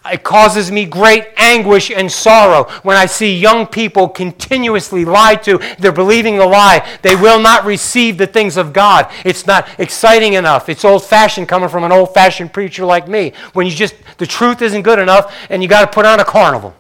[0.04, 5.60] It causes me great anguish and sorrow when I see young people continuously lied to.
[5.78, 6.88] They're believing the lie.
[7.04, 9.12] They will not receive the things of God.
[9.24, 10.70] It's not exciting enough.
[10.70, 13.34] It's old fashioned coming from an old fashioned preacher like me.
[13.54, 16.26] When you just, the truth isn't good enough and you got to put on a
[16.26, 16.74] carnival.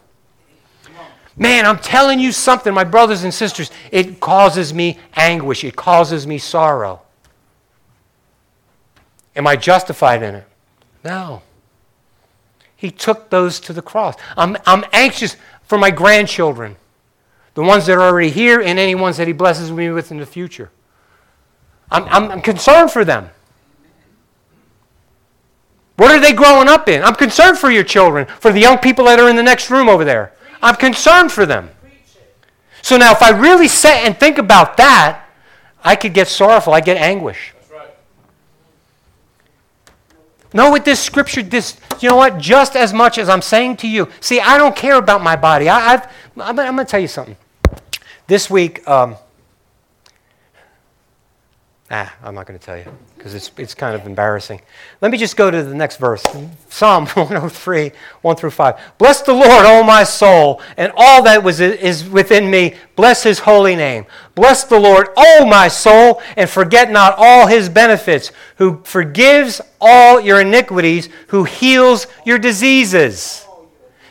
[1.37, 3.69] Man, I'm telling you something, my brothers and sisters.
[3.91, 5.63] It causes me anguish.
[5.63, 7.01] It causes me sorrow.
[9.35, 10.47] Am I justified in it?
[11.03, 11.43] No.
[12.81, 14.15] He took those to the cross.
[14.35, 16.77] I'm, I'm anxious for my grandchildren,
[17.53, 20.17] the ones that are already here, and any ones that He blesses me with in
[20.17, 20.71] the future.
[21.91, 23.29] I'm, I'm, I'm concerned for them.
[25.97, 27.03] What are they growing up in?
[27.03, 29.87] I'm concerned for your children, for the young people that are in the next room
[29.87, 30.33] over there.
[30.63, 31.69] I'm concerned for them.
[32.81, 35.29] So now, if I really sit and think about that,
[35.83, 36.73] I could get sorrowful.
[36.73, 37.53] I get anguish.
[40.53, 42.37] No, with this scripture, this, you know what?
[42.37, 45.69] Just as much as I'm saying to you, see, I don't care about my body.
[45.69, 47.37] I, have I'm, I'm going to tell you something.
[48.27, 49.15] This week, um,
[51.91, 52.85] ah, I'm not going to tell you
[53.15, 54.61] because it's, it's kind of embarrassing.
[55.01, 56.23] Let me just go to the next verse
[56.69, 58.79] Psalm 103, 1 through 5.
[58.97, 62.75] Bless the Lord, O my soul, and all that was, is within me.
[62.95, 64.05] Bless his holy name.
[64.33, 70.19] Bless the Lord, O my soul, and forget not all his benefits, who forgives all
[70.19, 73.45] your iniquities, who heals your diseases.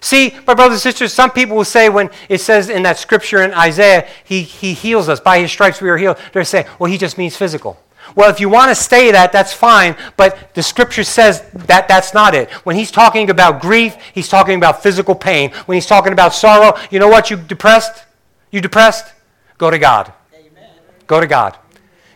[0.00, 3.42] See, my brothers and sisters, some people will say when it says in that scripture
[3.42, 5.20] in Isaiah, he, he heals us.
[5.20, 6.18] By his stripes we are healed.
[6.32, 7.78] They're saying, well, he just means physical.
[8.14, 12.14] Well, if you want to stay that, that's fine, but the scripture says that that's
[12.14, 12.50] not it.
[12.64, 15.50] When he's talking about grief, he's talking about physical pain.
[15.66, 17.30] When he's talking about sorrow, you know what?
[17.30, 18.04] You depressed?
[18.50, 19.12] You depressed?
[19.58, 20.12] Go to God.
[20.34, 20.70] Amen.
[21.06, 21.56] Go to God.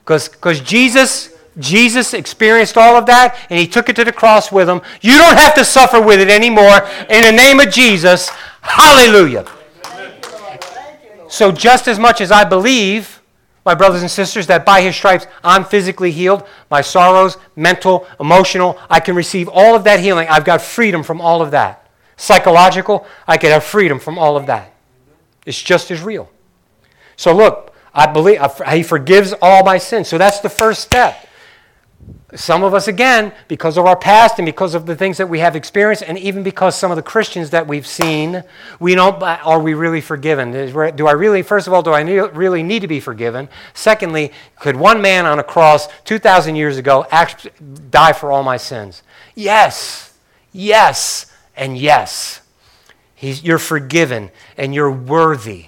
[0.05, 4.69] Because Jesus, Jesus experienced all of that and he took it to the cross with
[4.69, 4.81] him.
[5.01, 6.87] You don't have to suffer with it anymore.
[7.09, 8.29] In the name of Jesus,
[8.61, 9.47] hallelujah.
[11.29, 13.21] So, just as much as I believe
[13.65, 16.47] my brothers and sisters, that by his stripes I'm physically healed.
[16.71, 20.29] My sorrows, mental, emotional, I can receive all of that healing.
[20.29, 21.89] I've got freedom from all of that.
[22.17, 24.75] Psychological, I can have freedom from all of that.
[25.47, 26.31] It's just as real.
[27.17, 28.41] So look, I believe
[28.71, 30.09] he forgives all my sins.
[30.09, 31.27] So that's the first step.
[32.35, 35.39] Some of us, again, because of our past and because of the things that we
[35.39, 38.43] have experienced, and even because some of the Christians that we've seen,
[38.81, 40.51] we don't, are we really forgiven?
[40.51, 43.49] Do I really, first of all, do I really need to be forgiven?
[43.73, 47.07] Secondly, could one man on a cross 2,000 years ago
[47.91, 49.05] die for all my sins?
[49.37, 50.13] Yes,
[50.53, 52.41] yes, and yes.
[53.15, 55.67] He's, you're forgiven and you're worthy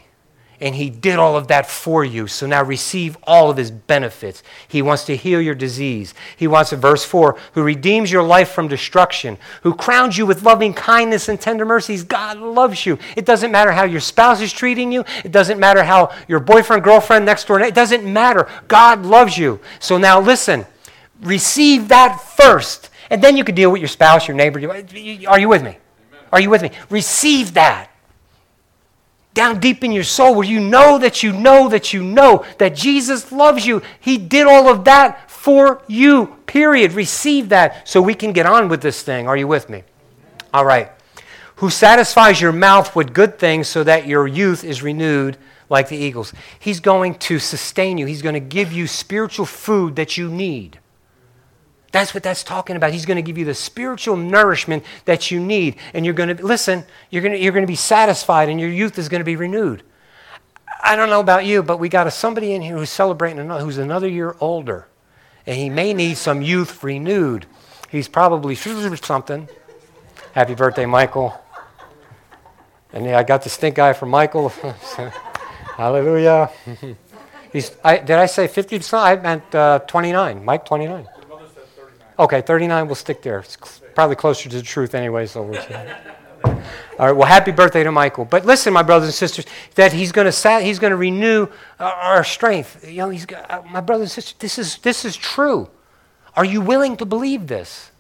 [0.61, 2.27] and He did all of that for you.
[2.27, 4.43] So now receive all of His benefits.
[4.67, 6.15] He wants to heal your disease.
[6.37, 10.75] He wants, verse 4, who redeems your life from destruction, who crowns you with loving
[10.75, 12.05] kindness and tender mercies.
[12.05, 12.99] God loves you.
[13.17, 16.85] It doesn't matter how your spouse is treating you, it doesn't matter how your boyfriend,
[16.85, 18.49] girlfriend next door, it doesn't matter.
[18.69, 19.61] God loves you.
[19.79, 20.67] So now listen,
[21.21, 24.61] receive that first, and then you can deal with your spouse, your neighbor.
[25.29, 25.79] Are you with me?
[26.33, 26.71] Are you with me?
[26.91, 27.91] Receive that
[29.37, 32.75] down deep in your soul where you know that you know that you know that
[32.75, 33.83] Jesus loves you.
[34.01, 36.93] He did all of that for you, period.
[36.93, 39.29] Receive that so we can get on with this thing.
[39.29, 39.85] Are you with me?
[40.55, 40.91] All right.
[41.57, 45.37] Who satisfies your mouth with good things so that your youth is renewed
[45.69, 46.33] like the eagles.
[46.59, 50.79] He's going to sustain you, He's going to give you spiritual food that you need.
[51.97, 52.93] That's what that's talking about.
[52.93, 55.77] He's going to give you the spiritual nourishment that you need.
[55.95, 58.69] And you're going to, listen, you're going to, you're going to be satisfied and your
[58.69, 59.83] youth is going to be renewed.
[60.83, 63.65] I don't know about you, but we got a, somebody in here who's celebrating another,
[63.65, 64.89] who's another year older.
[65.47, 67.47] And he may need some youth renewed.
[67.91, 69.49] He's probably something.
[70.35, 71.41] Happy birthday, Michael.
[72.93, 74.51] And I got the stink eye from Michael.
[75.79, 76.51] Hallelujah.
[77.83, 78.83] I, did I say 50?
[78.93, 80.45] I meant uh, 29.
[80.45, 81.07] Mike, 29.
[82.19, 83.41] Okay, 39, we'll stick there.
[83.41, 83.57] It's
[83.95, 85.61] probably closer to the truth anyway, so we'll
[86.99, 88.25] All right, well, happy birthday to Michael.
[88.25, 89.45] But listen, my brothers and sisters,
[89.75, 91.47] that he's going to he's going to renew
[91.79, 92.89] our strength.
[92.89, 95.69] You know, he's uh, my brothers and sisters, this is this is true.
[96.35, 97.91] Are you willing to believe this?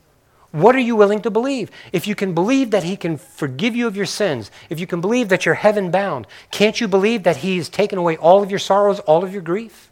[0.52, 1.70] What are you willing to believe?
[1.92, 5.02] If you can believe that he can forgive you of your sins, if you can
[5.02, 8.48] believe that you're heaven bound, can't you believe that he has taken away all of
[8.48, 9.85] your sorrows, all of your grief?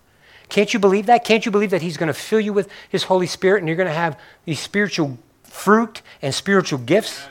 [0.54, 1.24] Can't you believe that?
[1.24, 3.76] Can't you believe that He's going to fill you with His Holy Spirit and you're
[3.76, 7.26] going to have these spiritual fruit and spiritual gifts?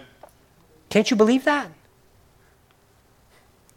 [0.89, 1.69] Can't you believe that?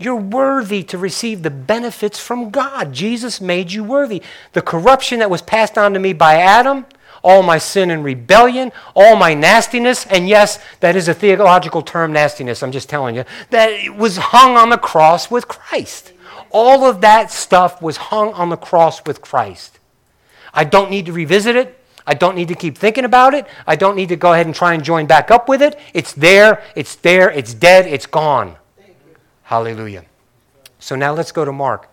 [0.01, 2.93] You're worthy to receive the benefits from God.
[2.93, 4.21] Jesus made you worthy.
[4.53, 6.85] The corruption that was passed on to me by Adam,
[7.23, 12.13] all my sin and rebellion, all my nastiness, and yes, that is a theological term,
[12.13, 16.15] nastiness, I'm just telling you, that was hung on the cross with Christ.
[16.51, 19.79] All of that stuff was hung on the cross with Christ.
[20.53, 21.79] I don't need to revisit it.
[22.07, 23.47] I don't need to keep thinking about it.
[23.67, 25.79] I don't need to go ahead and try and join back up with it.
[25.93, 28.57] It's there, it's there, it's dead, it's gone.
[29.43, 30.05] Hallelujah.
[30.79, 31.91] So now let's go to Mark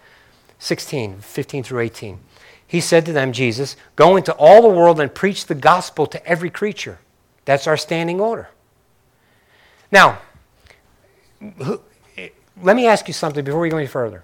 [0.59, 2.19] 16, 15 through 18.
[2.65, 6.25] He said to them, Jesus, go into all the world and preach the gospel to
[6.25, 6.99] every creature.
[7.45, 8.49] That's our standing order.
[9.91, 10.19] Now,
[12.17, 12.29] eh,
[12.61, 14.23] let me ask you something before we go any further.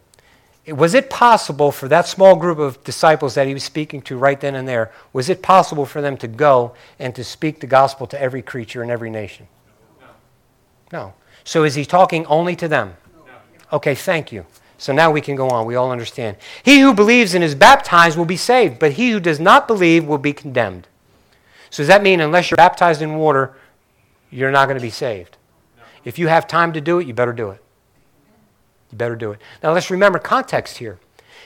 [0.71, 4.39] Was it possible for that small group of disciples that he was speaking to right
[4.39, 8.07] then and there, was it possible for them to go and to speak the gospel
[8.07, 9.47] to every creature in every nation?
[10.01, 10.07] No.
[10.91, 11.13] no.
[11.43, 12.95] So is he talking only to them?
[13.27, 13.33] No.
[13.77, 14.45] Okay, thank you.
[14.77, 15.65] So now we can go on.
[15.65, 16.37] We all understand.
[16.63, 20.05] He who believes and is baptized will be saved, but he who does not believe
[20.05, 20.87] will be condemned.
[21.69, 23.53] So does that mean unless you're baptized in water,
[24.31, 25.37] you're not going to be saved?
[25.77, 25.83] No.
[26.05, 27.63] If you have time to do it, you better do it.
[28.91, 29.39] You better do it.
[29.61, 30.99] Now let's remember context here.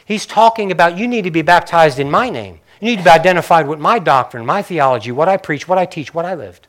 [0.06, 2.60] He's talking about you need to be baptized in my name.
[2.82, 5.86] You need to be identified with my doctrine, my theology, what I preach, what I
[5.86, 6.68] teach, what I lived.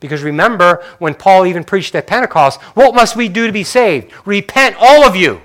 [0.00, 4.12] Because remember when Paul even preached at Pentecost, what must we do to be saved?
[4.24, 5.40] Repent, all of you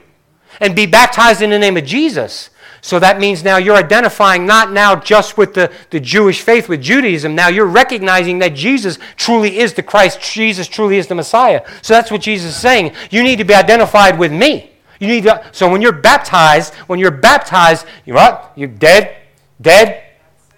[0.62, 2.51] and be baptized in the name of Jesus.
[2.82, 6.82] So that means now you're identifying not now just with the, the Jewish faith, with
[6.82, 7.36] Judaism.
[7.36, 11.62] Now you're recognizing that Jesus truly is the Christ, Jesus truly is the Messiah.
[11.84, 12.94] So that's what Jesus is saying.
[13.12, 14.72] You need to be identified with me.
[15.00, 18.52] You need to, so when you're baptized, when you're baptized, you're what?
[18.56, 19.18] You're dead,
[19.60, 20.04] dead,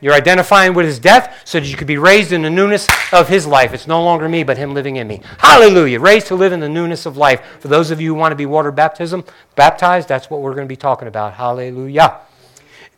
[0.03, 3.29] you're identifying with his death so that you could be raised in the newness of
[3.29, 3.73] his life.
[3.73, 5.21] It's no longer me, but him living in me.
[5.37, 6.01] Hallelujah.
[6.01, 7.41] Raised to live in the newness of life.
[7.61, 9.23] For those of you who want to be water baptism,
[9.55, 11.35] baptized, that's what we're going to be talking about.
[11.35, 12.19] Hallelujah.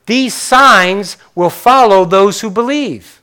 [0.07, 3.21] These signs will follow those who believe.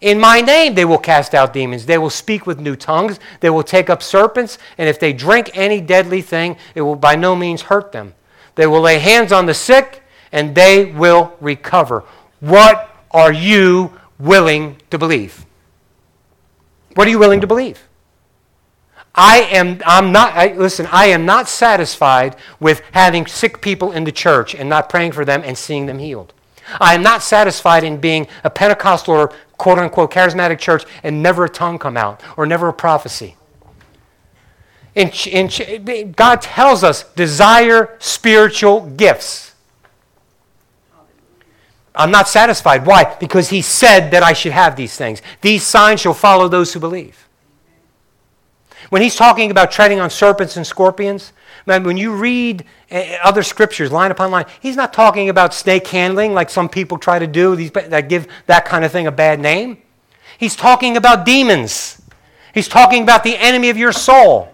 [0.00, 1.86] In my name, they will cast out demons.
[1.86, 3.20] They will speak with new tongues.
[3.38, 4.58] They will take up serpents.
[4.76, 8.14] And if they drink any deadly thing, it will by no means hurt them.
[8.56, 10.02] They will lay hands on the sick
[10.32, 12.04] and they will recover.
[12.40, 15.46] What are you willing to believe?
[16.94, 17.86] What are you willing to believe?
[19.14, 24.04] I am I'm not I, listen, I am not satisfied with having sick people in
[24.04, 26.34] the church and not praying for them and seeing them healed.
[26.80, 31.44] I am not satisfied in being a Pentecostal or quote unquote charismatic church and never
[31.44, 33.36] a tongue come out or never a prophecy.
[34.94, 39.54] In, in, God tells us desire spiritual gifts.
[41.96, 42.84] I'm not satisfied.
[42.86, 43.16] Why?
[43.18, 45.22] Because he said that I should have these things.
[45.40, 47.26] These signs shall follow those who believe.
[48.90, 51.32] When he's talking about treading on serpents and scorpions,
[51.64, 55.86] man, when you read eh, other scriptures line upon line, he's not talking about snake
[55.88, 59.12] handling like some people try to do these, that give that kind of thing a
[59.12, 59.78] bad name.
[60.38, 62.00] He's talking about demons.
[62.54, 64.52] He's talking about the enemy of your soul.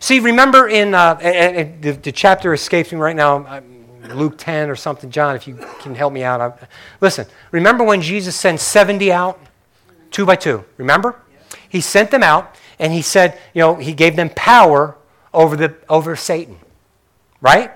[0.00, 3.62] See, remember in uh, the, the, chapter escapes me right now.
[4.14, 5.10] Luke 10 or something.
[5.10, 6.40] John, if you can help me out.
[6.40, 6.52] I,
[7.00, 9.40] listen, remember when Jesus sent 70 out?
[10.10, 10.64] Two by two.
[10.76, 11.20] Remember?
[11.68, 14.96] He sent them out and he said, you know, he gave them power
[15.32, 16.58] over, the, over Satan.
[17.40, 17.70] Right?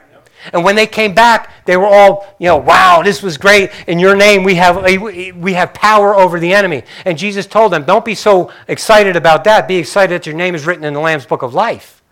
[0.52, 3.70] And when they came back, they were all, you know, wow, this was great.
[3.86, 6.82] In your name, we have, we have power over the enemy.
[7.04, 9.66] And Jesus told them, don't be so excited about that.
[9.66, 12.02] Be excited that your name is written in the Lamb's book of life.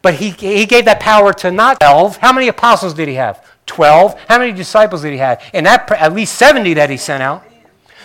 [0.00, 2.18] But he, he gave that power to not 12.
[2.18, 3.44] How many apostles did he have?
[3.66, 4.18] 12.
[4.28, 5.42] How many disciples did he have?
[5.52, 7.44] And that, at least 70 that he sent out.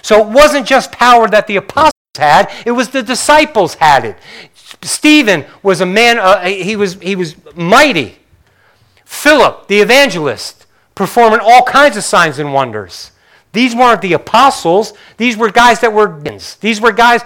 [0.01, 4.17] So it wasn't just power that the apostles had, it was the disciples had it.
[4.81, 8.17] Stephen was a man, uh, he, was, he was mighty.
[9.05, 13.11] Philip, the evangelist, performing all kinds of signs and wonders.
[13.53, 14.93] These weren't the apostles.
[15.17, 16.21] These were guys that were,
[16.61, 17.21] these were guys,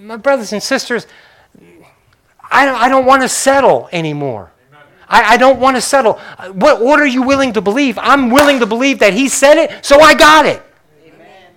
[0.00, 1.06] my brothers and sisters,
[2.50, 4.51] I don't, I don't want to settle anymore.
[5.12, 6.14] I, I don't want to settle.
[6.52, 7.98] What order are you willing to believe?
[7.98, 10.62] I'm willing to believe that He said it, so I got it.
[11.04, 11.52] Amen.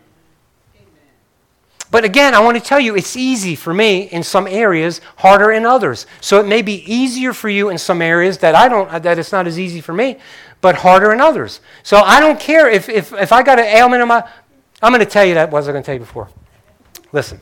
[1.89, 5.51] But again, I want to tell you, it's easy for me in some areas, harder
[5.53, 6.05] in others.
[6.19, 9.31] So it may be easier for you in some areas that I don't, that it's
[9.31, 10.17] not as easy for me,
[10.59, 11.61] but harder in others.
[11.83, 14.27] So I don't care if, if, if I got an ailment in my,
[14.81, 16.29] I'm going to tell you that, what was I going to tell you before?
[17.13, 17.39] Listen.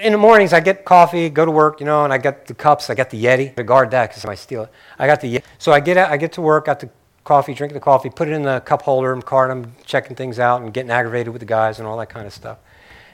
[0.00, 2.54] In the mornings, I get coffee, go to work, you know, and I got the
[2.54, 3.58] cups, I got the Yeti.
[3.58, 4.70] I guard that because I might steal it.
[4.98, 5.44] I got the Yeti.
[5.58, 6.88] So I get, out, I get to work, got the
[7.24, 10.16] coffee, drink the coffee, put it in the cup holder, in and card I'm checking
[10.16, 12.58] things out and getting aggravated with the guys and all that kind of stuff.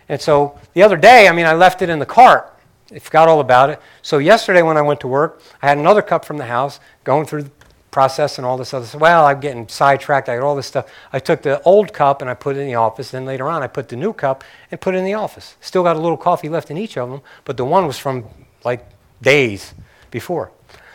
[0.08, 2.54] And so the other day, I mean, I left it in the cart.
[2.92, 3.80] I forgot all about it.
[4.02, 7.26] So yesterday when I went to work, I had another cup from the house going
[7.26, 7.50] through
[7.94, 9.00] the processing all this other stuff.
[9.00, 10.28] Well, I'm getting sidetracked.
[10.28, 10.90] I got all this stuff.
[11.12, 13.12] I took the old cup and I put it in the office.
[13.12, 15.56] Then later on, I put the new cup and put it in the office.
[15.60, 18.24] Still got a little coffee left in each of them, but the one was from
[18.64, 18.84] like
[19.22, 19.74] days
[20.10, 20.50] before.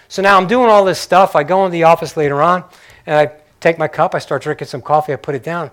[0.09, 1.35] So now I'm doing all this stuff.
[1.35, 2.65] I go into the office later on
[3.05, 4.13] and I take my cup.
[4.13, 5.13] I start drinking some coffee.
[5.13, 5.71] I put it down.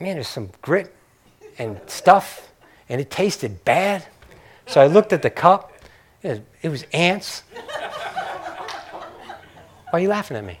[0.00, 0.94] Man, there's some grit
[1.58, 2.50] and stuff,
[2.88, 4.06] and it tasted bad.
[4.66, 5.72] So I looked at the cup.
[6.22, 7.42] It was ants.
[9.90, 10.58] Why are you laughing at me?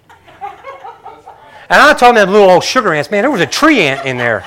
[1.70, 3.10] And I told him that little old sugar ants.
[3.12, 4.44] Man, there was a tree ant in there.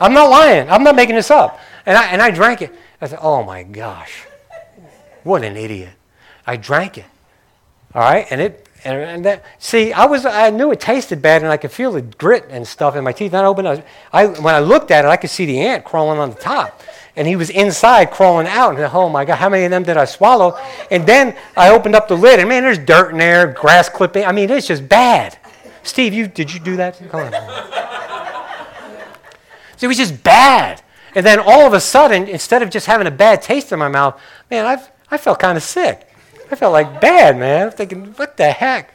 [0.00, 0.68] I'm not lying.
[0.68, 1.60] I'm not making this up.
[1.86, 2.74] And I, and I drank it.
[3.00, 4.24] I said, oh my gosh,
[5.22, 5.92] what an idiot.
[6.46, 7.04] I drank it.
[7.94, 8.26] All right?
[8.30, 11.56] And it, and, and that, see, I was, I knew it tasted bad and I
[11.56, 13.32] could feel the grit and stuff in my teeth.
[13.32, 15.84] And I opened, I, I, when I looked at it, I could see the ant
[15.84, 16.82] crawling on the top
[17.16, 18.76] and he was inside crawling out.
[18.76, 20.58] And oh my God, how many of them did I swallow?
[20.90, 24.24] And then I opened up the lid, and man, there's dirt in there, grass clipping.
[24.24, 25.38] I mean, it's just bad.
[25.82, 26.98] Steve, you did you do that?
[27.10, 27.32] Come on.
[29.76, 30.82] so it was just bad.
[31.14, 33.88] And then all of a sudden, instead of just having a bad taste in my
[33.88, 36.08] mouth, man, I've, I felt kind of sick.
[36.50, 37.66] I felt like bad, man.
[37.66, 38.94] I'm thinking, what the heck?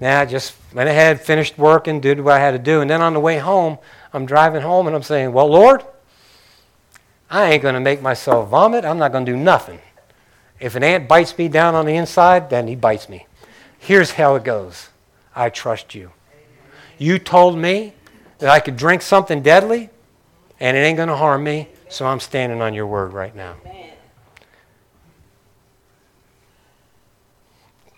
[0.00, 2.80] Now I just went ahead, finished work, and did what I had to do.
[2.80, 3.78] And then on the way home,
[4.12, 5.84] I'm driving home, and I'm saying, well, Lord.
[7.30, 8.84] I ain't going to make myself vomit.
[8.84, 9.80] I'm not going to do nothing.
[10.60, 13.26] If an ant bites me down on the inside, then he bites me.
[13.78, 14.88] Here's how it goes
[15.34, 16.12] I trust you.
[16.98, 17.92] You told me
[18.38, 19.90] that I could drink something deadly
[20.60, 23.56] and it ain't going to harm me, so I'm standing on your word right now.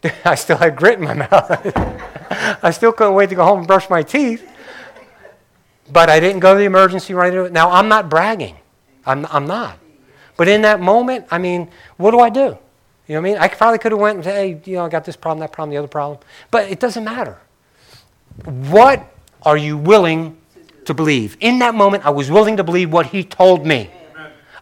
[0.25, 1.73] I still had grit in my mouth.
[2.63, 4.49] I still couldn't wait to go home and brush my teeth.
[5.91, 8.57] But I didn't go to the emergency right Now, I'm not bragging.
[9.09, 9.79] I'm, I'm not.
[10.37, 12.41] But in that moment, I mean, what do I do?
[12.41, 12.59] You know
[13.09, 13.39] what I mean?
[13.39, 15.51] I probably could have went and said, hey, you know, I got this problem, that
[15.51, 16.21] problem, the other problem.
[16.51, 17.39] But it doesn't matter.
[18.45, 19.05] What
[19.43, 20.37] are you willing
[20.85, 21.37] to believe?
[21.41, 23.91] In that moment, I was willing to believe what he told me.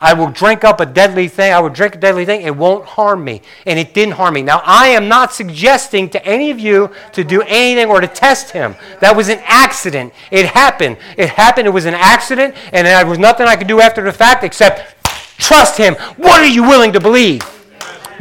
[0.01, 1.53] I will drink up a deadly thing.
[1.53, 2.43] I will drink a deadly thing.
[2.43, 3.43] It won't harm me.
[3.65, 4.43] And it didn't harm me.
[4.43, 8.51] Now, I am not suggesting to any of you to do anything or to test
[8.51, 8.77] him.
[9.01, 10.13] That was an accident.
[10.31, 10.99] It happened.
[11.17, 11.67] It happened.
[11.67, 12.55] It was an accident.
[12.73, 15.03] And there was nothing I could do after the fact except
[15.39, 15.95] trust him.
[16.17, 17.43] What are you willing to believe?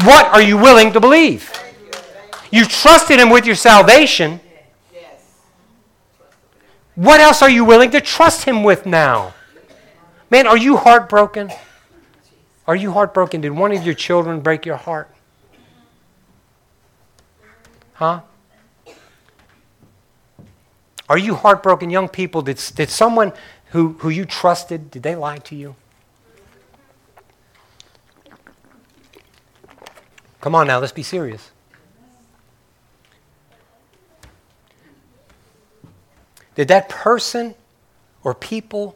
[0.03, 1.51] What are you willing to believe?
[2.51, 4.39] You trusted him with your salvation.
[6.95, 9.33] What else are you willing to trust him with now?
[10.29, 11.51] Man, are you heartbroken?
[12.67, 13.41] Are you heartbroken?
[13.41, 15.09] Did one of your children break your heart?
[17.93, 18.21] Huh?
[21.07, 22.41] Are you heartbroken, young people?
[22.41, 23.31] Did, did someone
[23.69, 25.75] who, who you trusted, did they lie to you?
[30.41, 31.51] Come on now, let's be serious.
[36.55, 37.55] Did that person
[38.23, 38.95] or people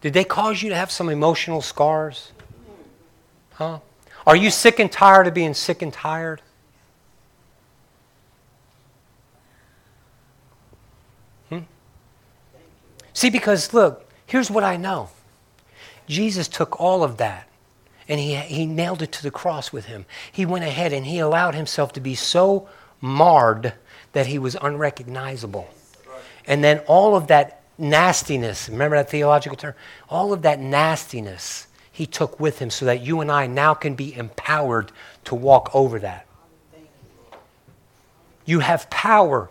[0.00, 2.32] did they cause you to have some emotional scars?
[3.54, 3.80] Huh?
[4.26, 6.42] Are you sick and tired of being sick and tired?
[11.48, 11.60] Hmm?
[13.12, 15.10] See, because look, here's what I know
[16.06, 17.48] Jesus took all of that
[18.08, 20.06] and he, he nailed it to the cross with him.
[20.32, 22.68] He went ahead and he allowed himself to be so
[23.00, 23.74] marred
[24.12, 25.68] that he was unrecognizable.
[26.46, 29.74] And then all of that nastiness, remember that theological term?
[30.08, 33.94] All of that nastiness he took with him so that you and I now can
[33.94, 34.92] be empowered
[35.24, 36.26] to walk over that.
[38.44, 39.50] You have power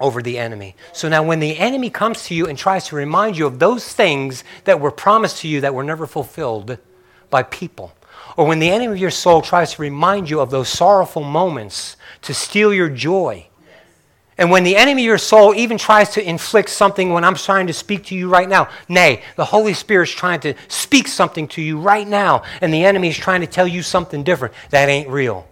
[0.00, 0.76] over the enemy.
[0.92, 3.92] So now, when the enemy comes to you and tries to remind you of those
[3.92, 6.78] things that were promised to you that were never fulfilled
[7.30, 7.92] by people,
[8.36, 11.96] or when the enemy of your soul tries to remind you of those sorrowful moments
[12.22, 13.47] to steal your joy,
[14.38, 17.66] and when the enemy of your soul even tries to inflict something when I'm trying
[17.66, 21.62] to speak to you right now, nay, the Holy Spirit's trying to speak something to
[21.62, 25.08] you right now, and the enemy is trying to tell you something different, that ain't
[25.08, 25.48] real.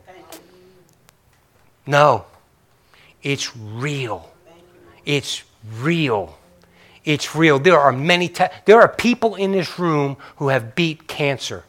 [1.84, 2.26] No,
[3.24, 4.32] it's real.
[5.05, 5.43] It's
[5.80, 6.39] real.
[7.05, 7.59] It's real.
[7.59, 11.64] There are many, te- there are people in this room who have beat cancer.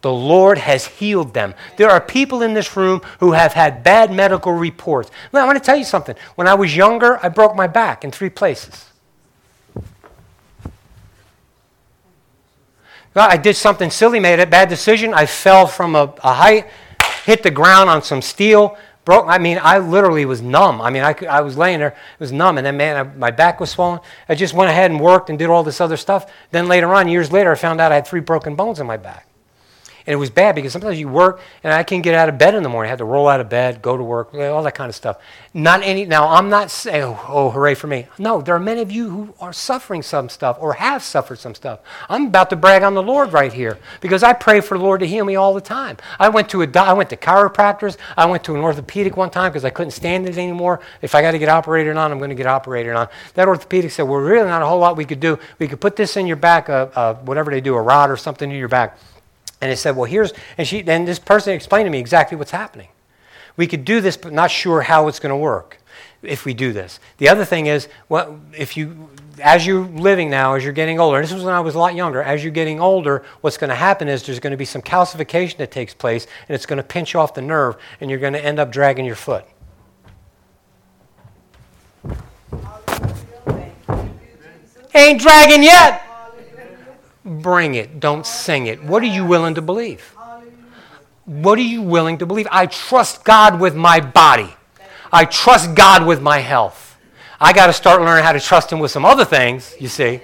[0.00, 1.54] The Lord has healed them.
[1.76, 5.10] There are people in this room who have had bad medical reports.
[5.32, 6.14] Now, I want to tell you something.
[6.36, 8.88] When I was younger, I broke my back in three places.
[13.16, 15.12] I did something silly, made a bad decision.
[15.12, 16.66] I fell from a, a height,
[17.24, 19.26] hit the ground on some steel, broke.
[19.26, 20.80] I mean, I literally was numb.
[20.80, 23.30] I mean, I, I was laying there, it was numb, and then man, I, my
[23.30, 24.00] back was swollen.
[24.28, 26.30] I just went ahead and worked and did all this other stuff.
[26.52, 28.96] Then later on, years later, I found out I had three broken bones in my
[28.96, 29.27] back.
[30.08, 32.54] And it was bad because sometimes you work and I can't get out of bed
[32.54, 32.88] in the morning.
[32.88, 35.18] I had to roll out of bed, go to work, all that kind of stuff.
[35.52, 38.06] Not any, now I'm not saying, oh, oh, hooray for me.
[38.18, 41.54] No, there are many of you who are suffering some stuff or have suffered some
[41.54, 41.80] stuff.
[42.08, 45.00] I'm about to brag on the Lord right here because I pray for the Lord
[45.00, 45.98] to heal me all the time.
[46.18, 47.98] I went to a, I went to chiropractors.
[48.16, 50.80] I went to an orthopedic one time because I couldn't stand it anymore.
[51.02, 53.08] If I got to get operated on, I'm going to get operated on.
[53.34, 55.38] That orthopedic said, well, really not a whole lot we could do.
[55.58, 58.16] We could put this in your back, uh, uh, whatever they do, a rod or
[58.16, 58.96] something in your back.
[59.60, 62.52] And it said, well, here's, and she, and this person explained to me exactly what's
[62.52, 62.88] happening.
[63.56, 65.78] We could do this, but not sure how it's going to work
[66.22, 67.00] if we do this.
[67.18, 69.10] The other thing is, well, if you,
[69.42, 71.78] as you're living now, as you're getting older, and this was when I was a
[71.78, 74.64] lot younger, as you're getting older, what's going to happen is there's going to be
[74.64, 78.20] some calcification that takes place, and it's going to pinch off the nerve, and you're
[78.20, 79.44] going to end up dragging your foot.
[84.94, 86.07] Ain't dragging yet.
[87.28, 88.00] Bring it.
[88.00, 88.82] Don't sing it.
[88.82, 90.14] What are you willing to believe?
[91.26, 92.48] What are you willing to believe?
[92.50, 94.54] I trust God with my body.
[95.12, 96.96] I trust God with my health.
[97.38, 100.20] I got to start learning how to trust Him with some other things, you see.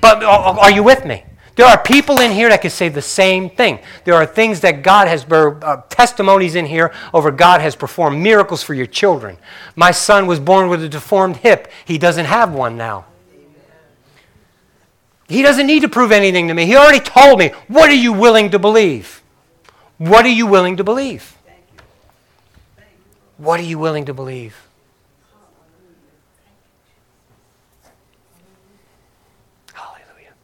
[0.00, 1.24] But are you with me?
[1.56, 3.78] There are people in here that can say the same thing.
[4.04, 8.62] There are things that God has, uh, testimonies in here over God has performed miracles
[8.62, 9.38] for your children.
[9.76, 11.70] My son was born with a deformed hip.
[11.84, 13.06] He doesn't have one now.
[15.28, 16.66] He doesn't need to prove anything to me.
[16.66, 17.48] He already told me.
[17.68, 19.22] What are you willing to believe?
[19.98, 21.36] What are you willing to believe?
[23.38, 24.68] What are you willing to believe?
[29.72, 30.34] Hallelujah.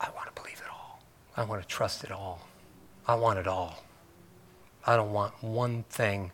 [0.00, 1.00] I want to believe it all.
[1.36, 2.46] I want to trust it all.
[3.06, 3.82] I want it all.
[4.86, 6.30] I don't want one thing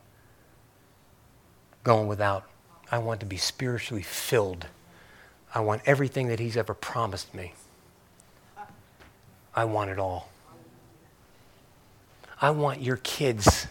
[1.83, 2.45] going without
[2.91, 4.67] I want to be spiritually filled.
[5.55, 7.55] I want everything that He's ever promised me.
[9.55, 10.31] I want it all.
[12.41, 13.67] I want your kids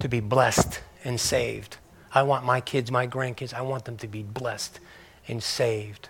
[0.00, 1.76] to be blessed and saved.
[2.12, 4.80] I want my kids, my grandkids, I want them to be blessed
[5.28, 6.08] and saved.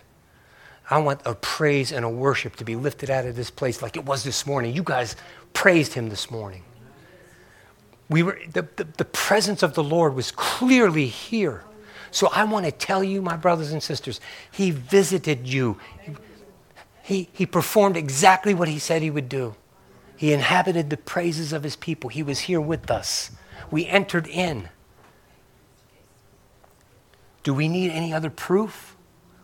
[0.90, 3.96] I want a praise and a worship to be lifted out of this place like
[3.96, 4.74] it was this morning.
[4.74, 5.16] You guys
[5.52, 6.62] praised him this morning.
[8.08, 11.62] We were, the, the, the presence of the Lord was clearly here.
[12.10, 15.78] So I want to tell you, my brothers and sisters, He visited you.
[17.02, 19.54] He, he performed exactly what He said He would do.
[20.16, 22.10] He inhabited the praises of His people.
[22.10, 23.30] He was here with us.
[23.70, 24.68] We entered in.
[27.42, 28.96] Do we need any other proof?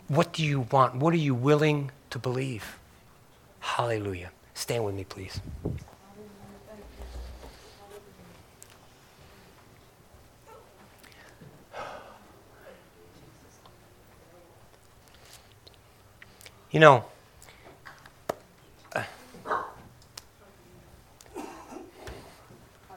[0.08, 0.96] What do you want?
[0.96, 2.78] What are you willing to believe?
[3.60, 4.30] Hallelujah.
[4.52, 5.40] Stand with me, please.
[16.74, 17.04] You know,
[18.96, 19.04] uh,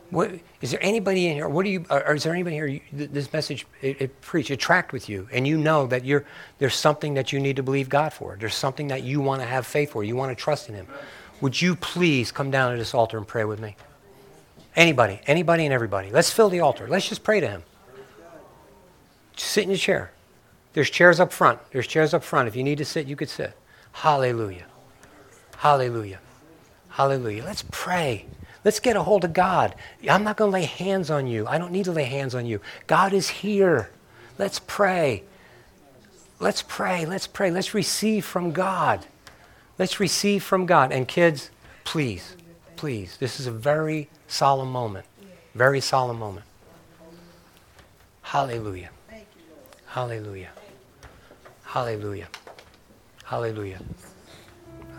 [0.09, 1.47] what, is there anybody in here?
[1.47, 1.85] What do you?
[1.87, 2.81] Uh, or is there anybody here?
[2.91, 6.25] This message it, it preached, it tracked with you, and you know that you're
[6.57, 8.35] there's something that you need to believe God for.
[8.39, 10.03] There's something that you want to have faith for.
[10.03, 10.87] You want to trust in Him.
[11.41, 13.75] Would you please come down to this altar and pray with me?
[14.75, 16.09] Anybody, anybody, and everybody.
[16.09, 16.87] Let's fill the altar.
[16.87, 17.63] Let's just pray to Him.
[19.35, 20.13] Just sit in your chair.
[20.73, 21.59] There's chairs up front.
[21.69, 22.47] There's chairs up front.
[22.47, 23.55] If you need to sit, you could sit.
[23.97, 24.67] Hallelujah.
[25.57, 26.19] Hallelujah.
[26.89, 27.43] Hallelujah.
[27.43, 28.27] Let's pray.
[28.63, 29.73] Let's get a hold of God.
[30.07, 31.47] I'm not going to lay hands on you.
[31.47, 32.61] I don't need to lay hands on you.
[32.85, 33.89] God is here.
[34.37, 35.23] Let's pray.
[36.39, 37.07] Let's pray.
[37.07, 37.49] Let's pray.
[37.49, 39.07] Let's receive from God.
[39.79, 40.91] Let's receive from God.
[40.91, 41.49] And kids,
[41.83, 42.35] please,
[42.75, 45.07] please, this is a very solemn moment.
[45.55, 46.45] Very solemn moment.
[48.21, 48.91] Hallelujah.
[49.87, 50.49] Hallelujah.
[51.63, 52.27] Hallelujah.
[53.27, 53.79] Haleluja.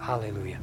[0.00, 0.60] Haleluja.